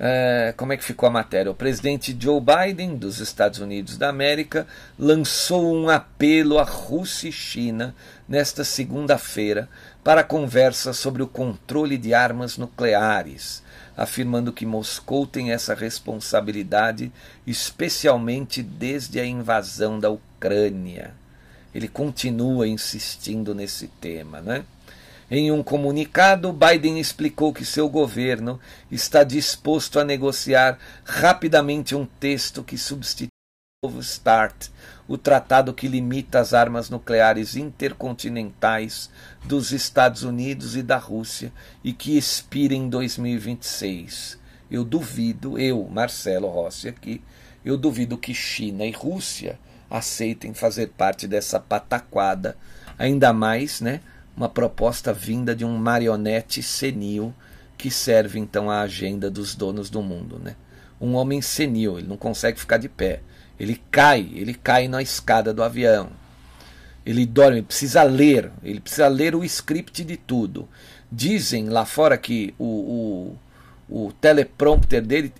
É, 0.00 0.54
como 0.56 0.72
é 0.72 0.76
que 0.76 0.84
ficou 0.84 1.08
a 1.08 1.12
matéria? 1.12 1.50
O 1.50 1.54
presidente 1.54 2.16
Joe 2.18 2.40
Biden, 2.40 2.96
dos 2.96 3.18
Estados 3.18 3.58
Unidos 3.58 3.98
da 3.98 4.08
América, 4.08 4.66
lançou 4.98 5.74
um 5.74 5.88
apelo 5.88 6.58
à 6.58 6.62
Rússia 6.62 7.28
e 7.28 7.32
China 7.32 7.94
nesta 8.28 8.62
segunda-feira 8.62 9.68
para 10.04 10.22
conversa 10.22 10.92
sobre 10.92 11.22
o 11.22 11.26
controle 11.26 11.98
de 11.98 12.14
armas 12.14 12.56
nucleares, 12.56 13.62
afirmando 13.96 14.52
que 14.52 14.64
Moscou 14.64 15.26
tem 15.26 15.50
essa 15.50 15.74
responsabilidade, 15.74 17.10
especialmente 17.46 18.62
desde 18.62 19.18
a 19.18 19.26
invasão 19.26 19.98
da 19.98 20.10
Ucrânia 20.10 21.12
ele 21.74 21.88
continua 21.88 22.66
insistindo 22.66 23.54
nesse 23.54 23.88
tema. 24.00 24.40
Né? 24.40 24.64
Em 25.30 25.52
um 25.52 25.62
comunicado, 25.62 26.54
Biden 26.54 26.98
explicou 26.98 27.52
que 27.52 27.62
seu 27.62 27.86
governo 27.86 28.58
está 28.90 29.22
disposto 29.22 30.00
a 30.00 30.04
negociar 30.04 30.78
rapidamente 31.04 31.94
um 31.94 32.06
texto 32.06 32.64
que 32.64 32.78
substitui 32.78 33.28
o 33.82 33.88
novo 33.88 34.02
START, 34.02 34.70
o 35.06 35.18
tratado 35.18 35.74
que 35.74 35.86
limita 35.86 36.40
as 36.40 36.54
armas 36.54 36.88
nucleares 36.88 37.56
intercontinentais 37.56 39.10
dos 39.44 39.70
Estados 39.70 40.22
Unidos 40.22 40.76
e 40.76 40.82
da 40.82 40.96
Rússia 40.96 41.52
e 41.84 41.92
que 41.92 42.16
expira 42.16 42.72
em 42.72 42.88
2026. 42.88 44.38
Eu 44.70 44.82
duvido, 44.82 45.58
eu, 45.58 45.86
Marcelo 45.90 46.48
Rossi 46.48 46.88
aqui, 46.88 47.22
eu 47.62 47.76
duvido 47.76 48.16
que 48.16 48.32
China 48.32 48.86
e 48.86 48.92
Rússia 48.92 49.58
aceitem 49.90 50.54
fazer 50.54 50.88
parte 50.88 51.28
dessa 51.28 51.60
pataquada, 51.60 52.56
ainda 52.98 53.30
mais, 53.32 53.82
né, 53.82 54.00
uma 54.38 54.48
proposta 54.48 55.12
vinda 55.12 55.52
de 55.52 55.64
um 55.64 55.76
marionete 55.76 56.62
senil 56.62 57.34
que 57.76 57.90
serve 57.90 58.38
então 58.38 58.70
à 58.70 58.82
agenda 58.82 59.28
dos 59.28 59.56
donos 59.56 59.90
do 59.90 60.00
mundo, 60.00 60.38
né? 60.38 60.54
Um 61.00 61.16
homem 61.16 61.42
senil, 61.42 61.98
ele 61.98 62.06
não 62.06 62.16
consegue 62.16 62.58
ficar 62.58 62.76
de 62.76 62.88
pé. 62.88 63.20
Ele 63.58 63.82
cai, 63.90 64.30
ele 64.32 64.54
cai 64.54 64.86
na 64.86 65.02
escada 65.02 65.52
do 65.52 65.60
avião. 65.60 66.10
Ele 67.04 67.26
dorme, 67.26 67.58
ele 67.58 67.66
precisa 67.66 68.04
ler, 68.04 68.52
ele 68.62 68.78
precisa 68.78 69.08
ler 69.08 69.34
o 69.34 69.42
script 69.42 70.04
de 70.04 70.16
tudo. 70.16 70.68
Dizem 71.10 71.68
lá 71.68 71.84
fora 71.84 72.16
que 72.16 72.54
o, 72.56 73.36
o, 73.88 74.06
o 74.06 74.12
teleprompter 74.12 75.02
dele 75.04 75.32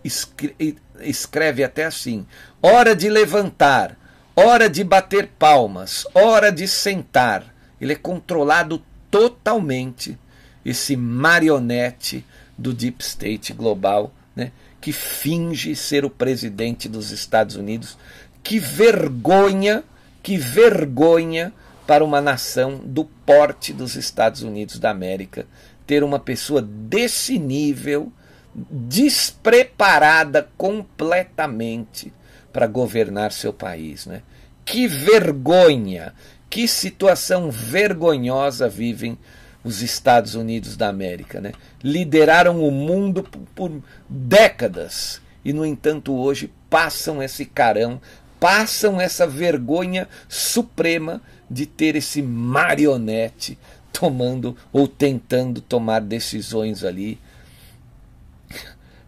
escreve 1.01 1.63
até 1.63 1.85
assim: 1.85 2.27
hora 2.61 2.97
de 2.97 3.09
levantar, 3.09 3.97
hora 4.35 4.69
de 4.69 4.83
bater 4.83 5.29
palmas, 5.39 6.05
hora 6.15 6.51
de 6.51 6.67
sentar. 6.67 7.55
Ele 7.81 7.93
é 7.93 7.97
controlado 7.97 8.83
totalmente, 9.11 10.19
esse 10.65 10.97
marionete 10.97 12.25
do 12.57 12.73
Deep 12.73 13.03
State 13.03 13.53
global, 13.53 14.13
né, 14.35 14.53
que 14.81 14.93
finge 14.93 15.75
ser 15.75 16.05
o 16.05 16.11
presidente 16.11 16.89
dos 16.89 17.11
Estados 17.11 17.57
Unidos. 17.57 17.97
Que 18.43 18.59
vergonha, 18.59 19.85
que 20.23 20.37
vergonha 20.37 21.53
para 21.87 22.05
uma 22.05 22.21
nação 22.21 22.81
do 22.85 23.05
porte 23.05 23.73
dos 23.73 23.97
Estados 23.97 24.43
Unidos 24.43 24.79
da 24.79 24.91
América 24.91 25.47
ter 25.89 26.05
uma 26.05 26.19
pessoa 26.19 26.61
desse 26.61 27.39
nível, 27.39 28.13
despreparada 28.55 30.47
completamente 30.55 32.13
para 32.53 32.67
governar 32.67 33.33
seu 33.33 33.55
país. 33.55 34.05
Né? 34.05 34.21
Que 34.67 34.87
vergonha, 34.87 36.13
que 36.51 36.67
situação 36.67 37.51
vergonhosa 37.51 38.69
vivem 38.69 39.19
os 39.63 39.83
Estados 39.83 40.35
Unidos 40.35 40.77
da 40.77 40.89
América. 40.89 41.41
Né? 41.41 41.53
Lideraram 41.83 42.63
o 42.63 42.71
mundo 42.71 43.23
por, 43.55 43.83
décadas 44.09 45.21
e, 45.45 45.53
no 45.53 45.65
entanto, 45.65 46.15
hoje 46.15 46.53
passam 46.71 47.23
esse 47.23 47.45
carão, 47.45 48.01
passam 48.41 49.01
essa 49.01 49.27
vergonha 49.27 50.09
suprema 50.29 51.21
de 51.51 51.67
ter 51.67 51.97
esse 51.97 52.23
marionete 52.23 53.59
tomando 53.93 54.57
ou 54.73 54.87
tentando 54.87 55.61
tomar 55.61 56.01
decisões 56.01 56.85
ali 56.85 57.19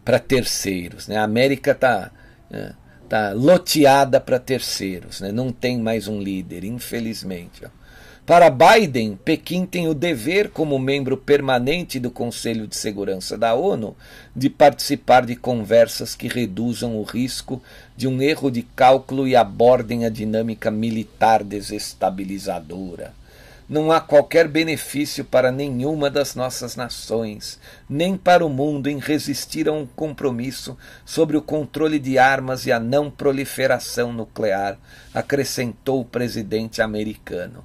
para 0.05 0.18
terceiros. 0.18 1.07
Né? 1.07 1.16
A 1.16 1.22
América 1.22 1.72
está 1.72 2.11
é, 2.50 2.72
tá 3.11 3.33
loteada 3.33 4.20
para 4.20 4.38
terceiros, 4.38 5.20
né? 5.20 5.33
não 5.33 5.51
tem 5.51 5.77
mais 5.81 6.07
um 6.07 6.20
líder, 6.20 6.62
infelizmente. 6.62 7.62
Para 8.25 8.49
Biden, 8.49 9.18
Pequim 9.25 9.66
tem 9.66 9.88
o 9.88 9.94
dever, 9.94 10.51
como 10.51 10.79
membro 10.79 11.16
permanente 11.16 11.99
do 11.99 12.12
Conselho 12.12 12.68
de 12.68 12.77
Segurança 12.77 13.37
da 13.37 13.55
ONU, 13.55 13.96
de 14.37 14.49
participar 14.49 15.27
de 15.27 15.35
conversas 15.35 16.14
que 16.14 16.29
reduzam 16.29 16.96
o 16.96 17.03
risco 17.03 17.61
de 17.96 18.07
um 18.07 18.23
erro 18.23 18.49
de 18.49 18.62
cálculo 18.62 19.27
e 19.27 19.35
abordem 19.35 20.07
a 20.07 20.09
dinâmica 20.09 20.70
militar 20.70 21.42
desestabilizadora. 21.42 23.12
Não 23.70 23.92
há 23.92 24.00
qualquer 24.00 24.48
benefício 24.48 25.24
para 25.24 25.52
nenhuma 25.52 26.11
das 26.11 26.35
nossas 26.35 26.74
nações, 26.74 27.56
nem 27.88 28.16
para 28.16 28.44
o 28.44 28.48
mundo 28.48 28.88
em 28.88 28.98
resistir 28.98 29.68
a 29.68 29.72
um 29.72 29.87
compromisso 29.87 30.76
sobre 31.04 31.37
o 31.37 31.42
controle 31.42 32.00
de 32.00 32.18
armas 32.18 32.66
e 32.66 32.72
a 32.72 32.80
não 32.80 33.09
proliferação 33.09 34.12
nuclear, 34.12 34.76
acrescentou 35.14 36.00
o 36.00 36.04
presidente 36.04 36.83
americano. 36.83 37.64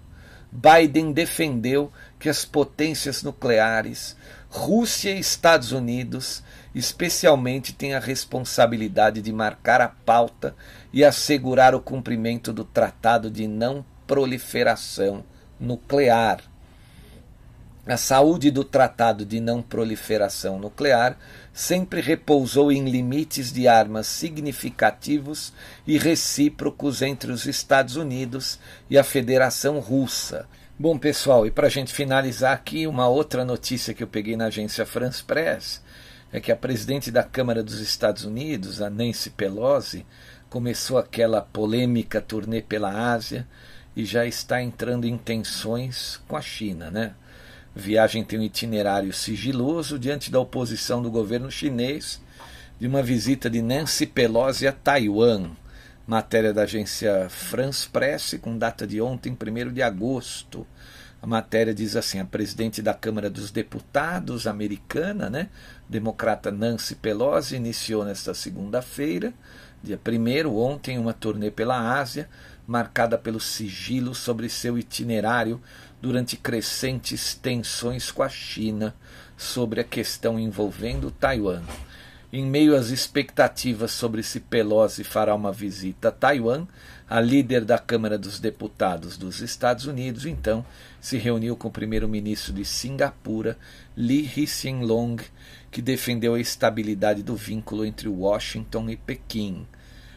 Biden 0.51 1.11
defendeu 1.11 1.91
que 2.19 2.29
as 2.29 2.45
potências 2.45 3.23
nucleares, 3.23 4.15
Rússia 4.47 5.09
e 5.09 5.19
Estados 5.19 5.71
Unidos, 5.71 6.43
especialmente 6.75 7.73
têm 7.73 7.95
a 7.95 7.99
responsabilidade 7.99 9.23
de 9.23 9.33
marcar 9.33 9.81
a 9.81 9.87
pauta 9.87 10.55
e 10.93 11.03
assegurar 11.03 11.73
o 11.73 11.81
cumprimento 11.81 12.53
do 12.53 12.63
Tratado 12.63 13.31
de 13.31 13.47
Não 13.47 13.83
Proliferação 14.05 15.23
nuclear. 15.59 16.41
A 17.87 17.97
saúde 17.97 18.49
do 18.49 18.63
Tratado 18.63 19.23
de 19.23 19.39
Não 19.39 19.61
Proliferação 19.61 20.57
Nuclear 20.57 21.17
sempre 21.53 22.01
repousou 22.01 22.71
em 22.71 22.89
limites 22.89 23.53
de 23.53 23.67
armas 23.67 24.07
significativos 24.07 25.53
e 25.85 25.95
recíprocos 25.95 27.03
entre 27.03 27.31
os 27.31 27.45
Estados 27.45 27.95
Unidos 27.95 28.59
e 28.89 28.97
a 28.97 29.03
Federação 29.03 29.79
Russa. 29.79 30.47
Bom, 30.79 30.97
pessoal, 30.97 31.45
e 31.45 31.51
para 31.51 31.67
a 31.67 31.69
gente 31.69 31.93
finalizar 31.93 32.53
aqui, 32.53 32.87
uma 32.87 33.07
outra 33.07 33.45
notícia 33.45 33.93
que 33.93 34.01
eu 34.01 34.07
peguei 34.07 34.35
na 34.35 34.47
agência 34.47 34.85
France 34.85 35.23
Press 35.23 35.79
é 36.33 36.39
que 36.39 36.51
a 36.51 36.55
presidente 36.55 37.11
da 37.11 37.23
Câmara 37.23 37.61
dos 37.61 37.79
Estados 37.79 38.25
Unidos, 38.25 38.81
a 38.81 38.89
Nancy 38.89 39.29
Pelosi, 39.29 40.05
começou 40.49 40.97
aquela 40.97 41.41
polêmica 41.41 42.19
turnê 42.19 42.61
pela 42.63 43.13
Ásia 43.13 43.47
e 43.95 44.03
já 44.05 44.25
está 44.25 44.61
entrando 44.61 45.05
em 45.05 45.17
tensões 45.17 46.19
com 46.27 46.35
a 46.35 46.41
China, 46.41 46.91
né? 46.91 47.13
Viagem 47.75 48.23
tem 48.23 48.39
um 48.39 48.43
itinerário 48.43 49.11
sigiloso 49.11 49.99
diante 49.99 50.31
da 50.31 50.39
oposição 50.39 51.01
do 51.01 51.11
governo 51.11 51.51
chinês 51.51 52.21
de 52.79 52.87
uma 52.87 53.01
visita 53.01 53.49
de 53.49 53.61
Nancy 53.61 54.05
Pelosi 54.05 54.67
a 54.67 54.71
Taiwan. 54.71 55.51
Matéria 56.07 56.53
da 56.53 56.63
agência 56.63 57.27
France 57.29 57.87
Press 57.89 58.37
com 58.41 58.57
data 58.57 58.85
de 58.85 59.01
ontem, 59.01 59.35
1 59.35 59.73
de 59.73 59.81
agosto. 59.81 60.67
A 61.21 61.27
matéria 61.27 61.73
diz 61.73 61.95
assim: 61.95 62.19
a 62.19 62.25
presidente 62.25 62.81
da 62.81 62.93
Câmara 62.93 63.29
dos 63.29 63.49
Deputados 63.49 64.45
americana, 64.45 65.29
né, 65.29 65.49
democrata 65.89 66.51
Nancy 66.51 66.95
Pelosi, 66.95 67.55
iniciou 67.55 68.05
nesta 68.05 68.33
segunda-feira, 68.33 69.33
dia 69.83 69.99
1 69.99 70.55
ontem, 70.55 70.99
uma 70.99 71.13
turnê 71.13 71.49
pela 71.49 71.97
Ásia, 71.99 72.29
marcada 72.67 73.17
pelo 73.17 73.39
sigilo 73.39 74.15
sobre 74.15 74.49
seu 74.49 74.77
itinerário 74.77 75.61
durante 76.01 76.37
crescentes 76.37 77.33
tensões 77.33 78.11
com 78.11 78.23
a 78.23 78.29
China 78.29 78.95
sobre 79.37 79.81
a 79.81 79.83
questão 79.83 80.39
envolvendo 80.39 81.11
Taiwan. 81.11 81.61
Em 82.31 82.45
meio 82.45 82.75
às 82.75 82.89
expectativas 82.89 83.91
sobre 83.91 84.21
se 84.21 84.39
Pelosi 84.39 85.03
fará 85.03 85.33
uma 85.33 85.51
visita 85.51 86.09
a 86.09 86.11
Taiwan, 86.11 86.67
a 87.09 87.21
líder 87.21 87.63
da 87.63 87.77
Câmara 87.77 88.17
dos 88.17 88.39
Deputados 88.39 89.15
dos 89.17 89.39
Estados 89.41 89.85
Unidos, 89.85 90.25
então, 90.25 90.65
se 90.99 91.17
reuniu 91.17 91.55
com 91.55 91.67
o 91.67 91.71
primeiro-ministro 91.71 92.51
de 92.51 92.65
Singapura, 92.65 93.57
Lee 93.95 94.25
Hsien 94.25 94.83
Loong, 94.83 95.23
que 95.71 95.81
defendeu 95.81 96.33
a 96.33 96.39
estabilidade 96.39 97.21
do 97.21 97.35
vínculo 97.35 97.85
entre 97.85 98.09
Washington 98.09 98.89
e 98.89 98.97
Pequim. 98.97 99.67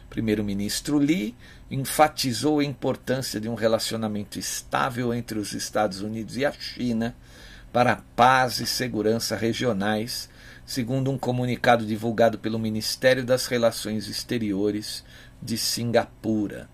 Primeiro-ministro 0.09 0.97
Lee 0.97 1.35
enfatizou 1.69 2.59
a 2.59 2.63
importância 2.63 3.39
de 3.39 3.47
um 3.47 3.53
relacionamento 3.53 4.39
estável 4.39 5.13
entre 5.13 5.37
os 5.37 5.53
Estados 5.53 6.01
Unidos 6.01 6.35
e 6.35 6.45
a 6.45 6.51
China 6.51 7.15
para 7.71 7.93
a 7.93 8.01
paz 8.15 8.59
e 8.59 8.65
segurança 8.65 9.35
regionais, 9.35 10.29
segundo 10.65 11.11
um 11.11 11.17
comunicado 11.17 11.85
divulgado 11.85 12.39
pelo 12.39 12.57
Ministério 12.57 13.23
das 13.23 13.45
Relações 13.45 14.07
Exteriores 14.07 15.03
de 15.41 15.57
Singapura. 15.57 16.67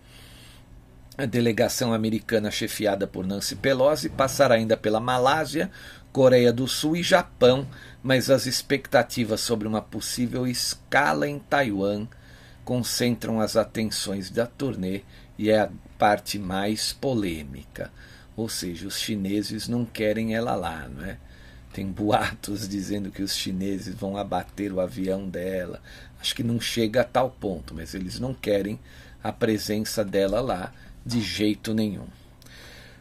A 1.18 1.26
delegação 1.26 1.94
americana 1.94 2.52
chefiada 2.52 3.08
por 3.08 3.26
Nancy 3.26 3.56
Pelosi 3.56 4.10
passará 4.10 4.56
ainda 4.56 4.76
pela 4.76 5.00
Malásia, 5.00 5.70
Coreia 6.12 6.52
do 6.52 6.68
Sul 6.68 6.96
e 6.96 7.04
Japão, 7.04 7.68
mas 8.02 8.30
as 8.30 8.46
expectativas 8.46 9.42
sobre 9.42 9.68
uma 9.68 9.82
possível 9.82 10.48
escala 10.48 11.28
em 11.28 11.40
Taiwan 11.40 12.08
concentram 12.66 13.40
as 13.40 13.56
atenções 13.56 14.32
da 14.32 14.48
turnê 14.48 15.04
e 15.38 15.52
é 15.52 15.62
a 15.62 15.70
parte 15.98 16.40
mais 16.40 16.92
polêmica. 16.92 17.92
Ou 18.36 18.50
seja, 18.50 18.88
os 18.88 19.00
chineses 19.00 19.68
não 19.68 19.86
querem 19.86 20.36
ela 20.36 20.56
lá, 20.56 20.90
não 20.90 21.06
é? 21.06 21.18
Tem 21.72 21.86
boatos 21.88 22.68
dizendo 22.68 23.12
que 23.12 23.22
os 23.22 23.36
chineses 23.36 23.94
vão 23.94 24.18
abater 24.18 24.74
o 24.74 24.82
avião 24.82 25.30
dela. 25.30 25.80
Acho 26.20 26.36
que 26.36 26.44
não 26.44 26.60
chega 26.60 27.02
a 27.02 27.06
tal 27.06 27.30
ponto, 27.30 27.74
mas 27.74 27.94
eles 27.94 28.20
não 28.20 28.34
querem 28.34 28.80
a 29.24 29.32
presença 29.32 30.04
dela 30.04 30.42
lá 30.42 30.74
de 31.06 31.22
jeito 31.22 31.74
nenhum. 31.74 32.08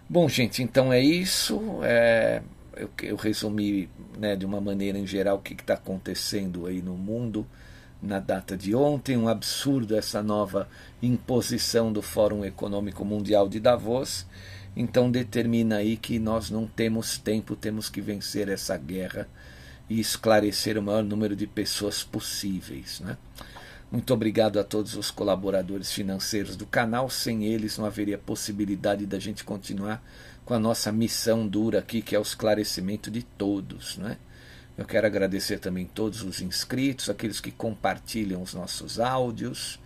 Bom, 0.08 0.28
gente, 0.28 0.62
então 0.62 0.92
é 0.92 1.00
isso. 1.00 1.80
É, 1.82 2.42
eu, 2.76 2.90
eu, 3.02 3.16
resumi 3.16 3.88
né, 4.18 4.36
de 4.36 4.44
uma 4.44 4.60
maneira 4.60 4.98
em 4.98 5.06
geral 5.06 5.36
o 5.36 5.40
que 5.40 5.54
está 5.54 5.74
acontecendo 5.74 6.66
aí 6.66 6.82
no 6.82 6.94
mundo 6.94 7.46
na 8.04 8.20
data 8.20 8.56
de 8.56 8.74
ontem. 8.74 9.16
Um 9.16 9.28
absurdo 9.28 9.96
essa 9.96 10.22
nova 10.22 10.68
imposição 11.02 11.92
do 11.92 12.02
Fórum 12.02 12.44
Econômico 12.44 13.04
Mundial 13.04 13.48
de 13.48 13.58
Davos. 13.58 14.26
Então 14.76 15.10
determina 15.10 15.76
aí 15.76 15.96
que 15.96 16.18
nós 16.18 16.50
não 16.50 16.66
temos 16.66 17.16
tempo, 17.18 17.56
temos 17.56 17.88
que 17.88 18.00
vencer 18.00 18.48
essa 18.48 18.76
guerra 18.76 19.28
e 19.88 20.00
esclarecer 20.00 20.78
o 20.78 20.82
maior 20.82 21.04
número 21.04 21.36
de 21.36 21.46
pessoas 21.46 22.02
possíveis. 22.02 23.00
Né? 23.00 23.16
Muito 23.90 24.12
obrigado 24.12 24.58
a 24.58 24.64
todos 24.64 24.96
os 24.96 25.10
colaboradores 25.10 25.92
financeiros 25.92 26.56
do 26.56 26.66
canal. 26.66 27.08
Sem 27.08 27.44
eles 27.44 27.78
não 27.78 27.86
haveria 27.86 28.18
possibilidade 28.18 29.06
da 29.06 29.18
gente 29.18 29.44
continuar 29.44 30.02
com 30.44 30.54
a 30.54 30.58
nossa 30.58 30.90
missão 30.90 31.46
dura 31.46 31.78
aqui, 31.78 32.02
que 32.02 32.14
é 32.14 32.18
o 32.18 32.22
esclarecimento 32.22 33.10
de 33.10 33.22
todos. 33.22 33.96
Né? 33.96 34.18
Eu 34.76 34.84
quero 34.84 35.06
agradecer 35.06 35.58
também 35.58 35.86
todos 35.86 36.22
os 36.22 36.40
inscritos, 36.40 37.08
aqueles 37.08 37.40
que 37.40 37.52
compartilham 37.52 38.42
os 38.42 38.54
nossos 38.54 38.98
áudios, 38.98 39.78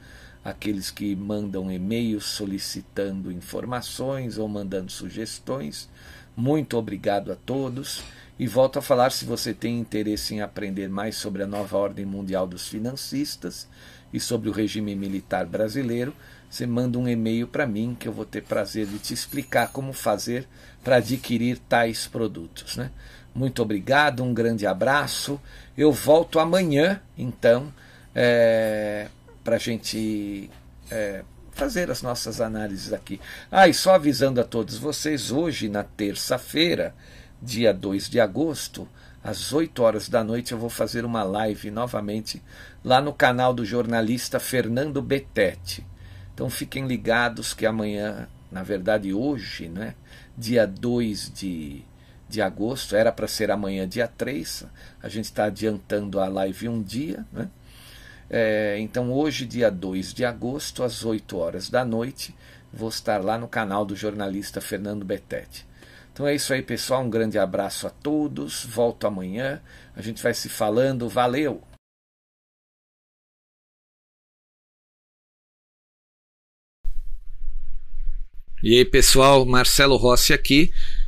aqueles 0.43 0.91
que 0.91 1.15
mandam 1.15 1.71
e-mails 1.71 2.25
solicitando 2.25 3.31
informações 3.31 4.39
ou 4.39 4.49
mandando 4.49 4.91
sugestões. 4.91 5.89
Muito 6.37 6.77
obrigado 6.79 7.31
a 7.31 7.37
todos. 7.37 8.03
E 8.39 8.47
volto 8.47 8.79
a 8.79 8.83
falar: 8.83 9.11
se 9.11 9.25
você 9.25 9.53
tem 9.53 9.79
interesse 9.79 10.35
em 10.35 10.41
aprender 10.41 10.89
mais 10.89 11.17
sobre 11.17 11.43
a 11.43 11.47
nova 11.47 11.77
ordem 11.77 12.07
mundial 12.07 12.47
dos 12.47 12.69
financistas, 12.69 13.69
e 14.13 14.19
sobre 14.19 14.49
o 14.49 14.53
regime 14.53 14.95
militar 14.95 15.47
brasileiro, 15.47 16.15
você 16.49 16.67
manda 16.67 16.99
um 16.99 17.09
e-mail 17.09 17.47
para 17.47 17.67
mim 17.67 17.97
que 17.99 18.09
eu 18.09 18.13
vou 18.13 18.25
ter 18.25 18.43
prazer 18.43 18.87
de 18.87 18.99
te 18.99 19.13
explicar 19.13 19.69
como 19.69 19.93
fazer 19.93 20.47
para 20.83 20.97
adquirir 20.97 21.59
tais 21.59 22.07
produtos. 22.07 22.77
Né? 22.77 22.91
Muito 23.39 23.63
obrigado, 23.63 24.25
um 24.25 24.35
grande 24.35 24.67
abraço. 24.67 25.41
Eu 25.77 25.93
volto 25.93 26.41
amanhã, 26.41 27.01
então, 27.17 27.73
é, 28.13 29.07
para 29.45 29.55
a 29.55 29.59
gente 29.61 30.51
é, 30.91 31.23
fazer 31.53 31.89
as 31.89 32.03
nossas 32.03 32.41
análises 32.41 32.93
aqui. 32.93 33.21
Ah, 33.49 33.69
e 33.69 33.75
só 33.75 33.95
avisando 33.95 34.41
a 34.41 34.45
todos 34.45 34.77
vocês, 34.77 35.31
hoje, 35.31 35.69
na 35.69 35.85
terça-feira, 35.85 36.93
dia 37.41 37.73
2 37.73 38.11
de 38.11 38.19
agosto, 38.19 38.89
às 39.23 39.53
8 39.53 39.85
horas 39.85 40.09
da 40.09 40.25
noite 40.25 40.51
eu 40.51 40.59
vou 40.59 40.69
fazer 40.69 41.05
uma 41.05 41.23
live 41.23 41.71
novamente 41.71 42.43
lá 42.85 43.01
no 43.01 43.13
canal 43.13 43.55
do 43.55 43.65
jornalista 43.65 44.41
Fernando 44.41 45.01
Betete. 45.01 45.87
Então 46.35 46.51
fiquem 46.51 46.89
ligados 46.89 47.55
que 47.55 47.65
amanhã, 47.65 48.29
na 48.51 48.65
verdade 48.65 49.15
hoje, 49.15 49.69
né, 49.69 49.95
dia 50.37 50.67
2 50.67 51.33
de, 51.33 51.85
de 52.29 52.43
agosto, 52.43 52.95
era 52.95 53.11
para 53.11 53.27
ser 53.27 53.51
amanhã 53.51 53.89
dia 53.89 54.07
3, 54.07 54.67
a 55.03 55.09
gente 55.09 55.27
está 55.27 55.45
adiantando 55.45 56.21
a 56.21 56.29
live 56.29 56.69
um 56.69 56.83
dia, 56.83 57.25
né? 57.33 57.49
É, 58.31 58.77
então 58.79 59.11
hoje, 59.11 59.47
dia 59.47 59.71
2 59.71 60.13
de 60.13 60.25
agosto, 60.25 60.83
às 60.83 61.05
8 61.05 61.37
horas 61.39 61.71
da 61.71 61.85
noite, 61.85 62.35
vou 62.73 62.91
estar 62.91 63.25
lá 63.25 63.39
no 63.39 63.49
canal 63.49 63.85
do 63.85 63.97
jornalista 63.97 64.61
Fernando 64.61 65.05
Betete. 65.05 65.67
Então 66.13 66.27
é 66.27 66.35
isso 66.35 66.53
aí, 66.53 66.63
pessoal. 66.63 67.05
Um 67.05 67.11
grande 67.11 67.39
abraço 67.39 67.87
a 67.87 67.91
todos. 67.91 68.65
Volto 68.65 69.07
amanhã. 69.07 69.63
A 69.95 70.03
gente 70.03 70.21
vai 70.21 70.35
se 70.35 70.49
falando. 70.49 71.09
Valeu! 71.09 71.63
E 78.61 78.77
aí, 78.77 78.85
pessoal, 78.85 79.47
Marcelo 79.47 79.97
Rossi 79.97 80.33
aqui. 80.33 80.73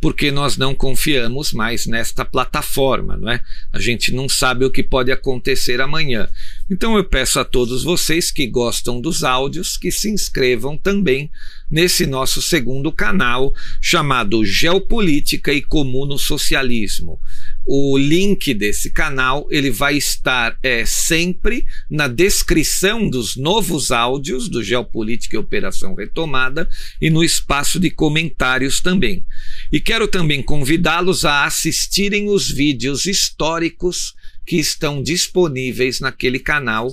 porque 0.00 0.30
nós 0.30 0.56
não 0.56 0.74
confiamos 0.74 1.52
mais 1.52 1.86
nesta 1.86 2.24
plataforma, 2.24 3.16
não 3.16 3.30
é? 3.30 3.42
A 3.72 3.78
gente 3.78 4.12
não 4.12 4.28
sabe 4.28 4.64
o 4.64 4.70
que 4.70 4.82
pode 4.82 5.12
acontecer 5.12 5.80
amanhã. 5.80 6.28
Então 6.70 6.96
eu 6.96 7.04
peço 7.04 7.38
a 7.38 7.44
todos 7.44 7.84
vocês 7.84 8.30
que 8.30 8.46
gostam 8.46 9.00
dos 9.00 9.22
áudios 9.22 9.76
que 9.76 9.92
se 9.92 10.10
inscrevam 10.10 10.76
também 10.76 11.30
nesse 11.70 12.06
nosso 12.06 12.40
segundo 12.40 12.90
canal 12.90 13.54
chamado 13.80 14.44
Geopolítica 14.44 15.52
e 15.52 15.60
Comuno 15.60 16.18
Socialismo. 16.18 17.20
O 17.66 17.96
link 17.96 18.52
desse 18.54 18.90
canal 18.90 19.46
ele 19.50 19.70
vai 19.70 19.96
estar 19.96 20.58
é, 20.62 20.84
sempre 20.84 21.64
na 21.88 22.08
descrição 22.08 23.08
dos 23.08 23.36
novos 23.36 23.90
áudios 23.90 24.48
do 24.48 24.62
Geopolítica 24.62 25.36
e 25.36 25.38
Operação 25.38 25.94
Retomada 25.94 26.68
e 27.00 27.10
no 27.10 27.22
espaço 27.22 27.78
de 27.78 27.90
comentários 27.90 28.80
também. 28.80 29.24
E 29.70 29.80
quero 29.80 30.08
também 30.08 30.42
convidá-los 30.42 31.24
a 31.24 31.44
assistirem 31.44 32.28
os 32.28 32.50
vídeos 32.50 33.06
históricos 33.06 34.14
que 34.46 34.56
estão 34.56 35.02
disponíveis 35.02 36.00
naquele 36.00 36.38
canal 36.38 36.90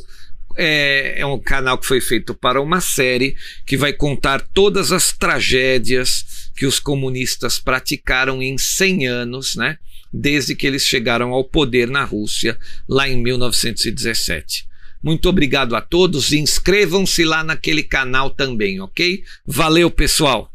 é, 0.57 1.21
é, 1.21 1.25
um 1.25 1.39
canal 1.39 1.77
que 1.77 1.85
foi 1.85 2.01
feito 2.01 2.33
para 2.33 2.59
uma 2.59 2.81
série 2.81 3.35
que 3.65 3.77
vai 3.77 3.93
contar 3.93 4.41
todas 4.41 4.91
as 4.91 5.11
tragédias 5.11 6.49
que 6.55 6.65
os 6.65 6.79
comunistas 6.79 7.59
praticaram 7.59 8.41
em 8.41 8.57
100 8.57 9.07
anos, 9.07 9.55
né? 9.55 9.77
Desde 10.11 10.55
que 10.55 10.65
eles 10.65 10.83
chegaram 10.83 11.31
ao 11.33 11.43
poder 11.43 11.89
na 11.89 12.03
Rússia, 12.03 12.57
lá 12.87 13.07
em 13.07 13.17
1917. 13.17 14.67
Muito 15.01 15.29
obrigado 15.29 15.75
a 15.75 15.81
todos. 15.81 16.33
Inscrevam-se 16.33 17.23
lá 17.23 17.43
naquele 17.43 17.83
canal 17.83 18.29
também, 18.29 18.81
ok? 18.81 19.23
Valeu, 19.45 19.91
pessoal! 19.91 20.51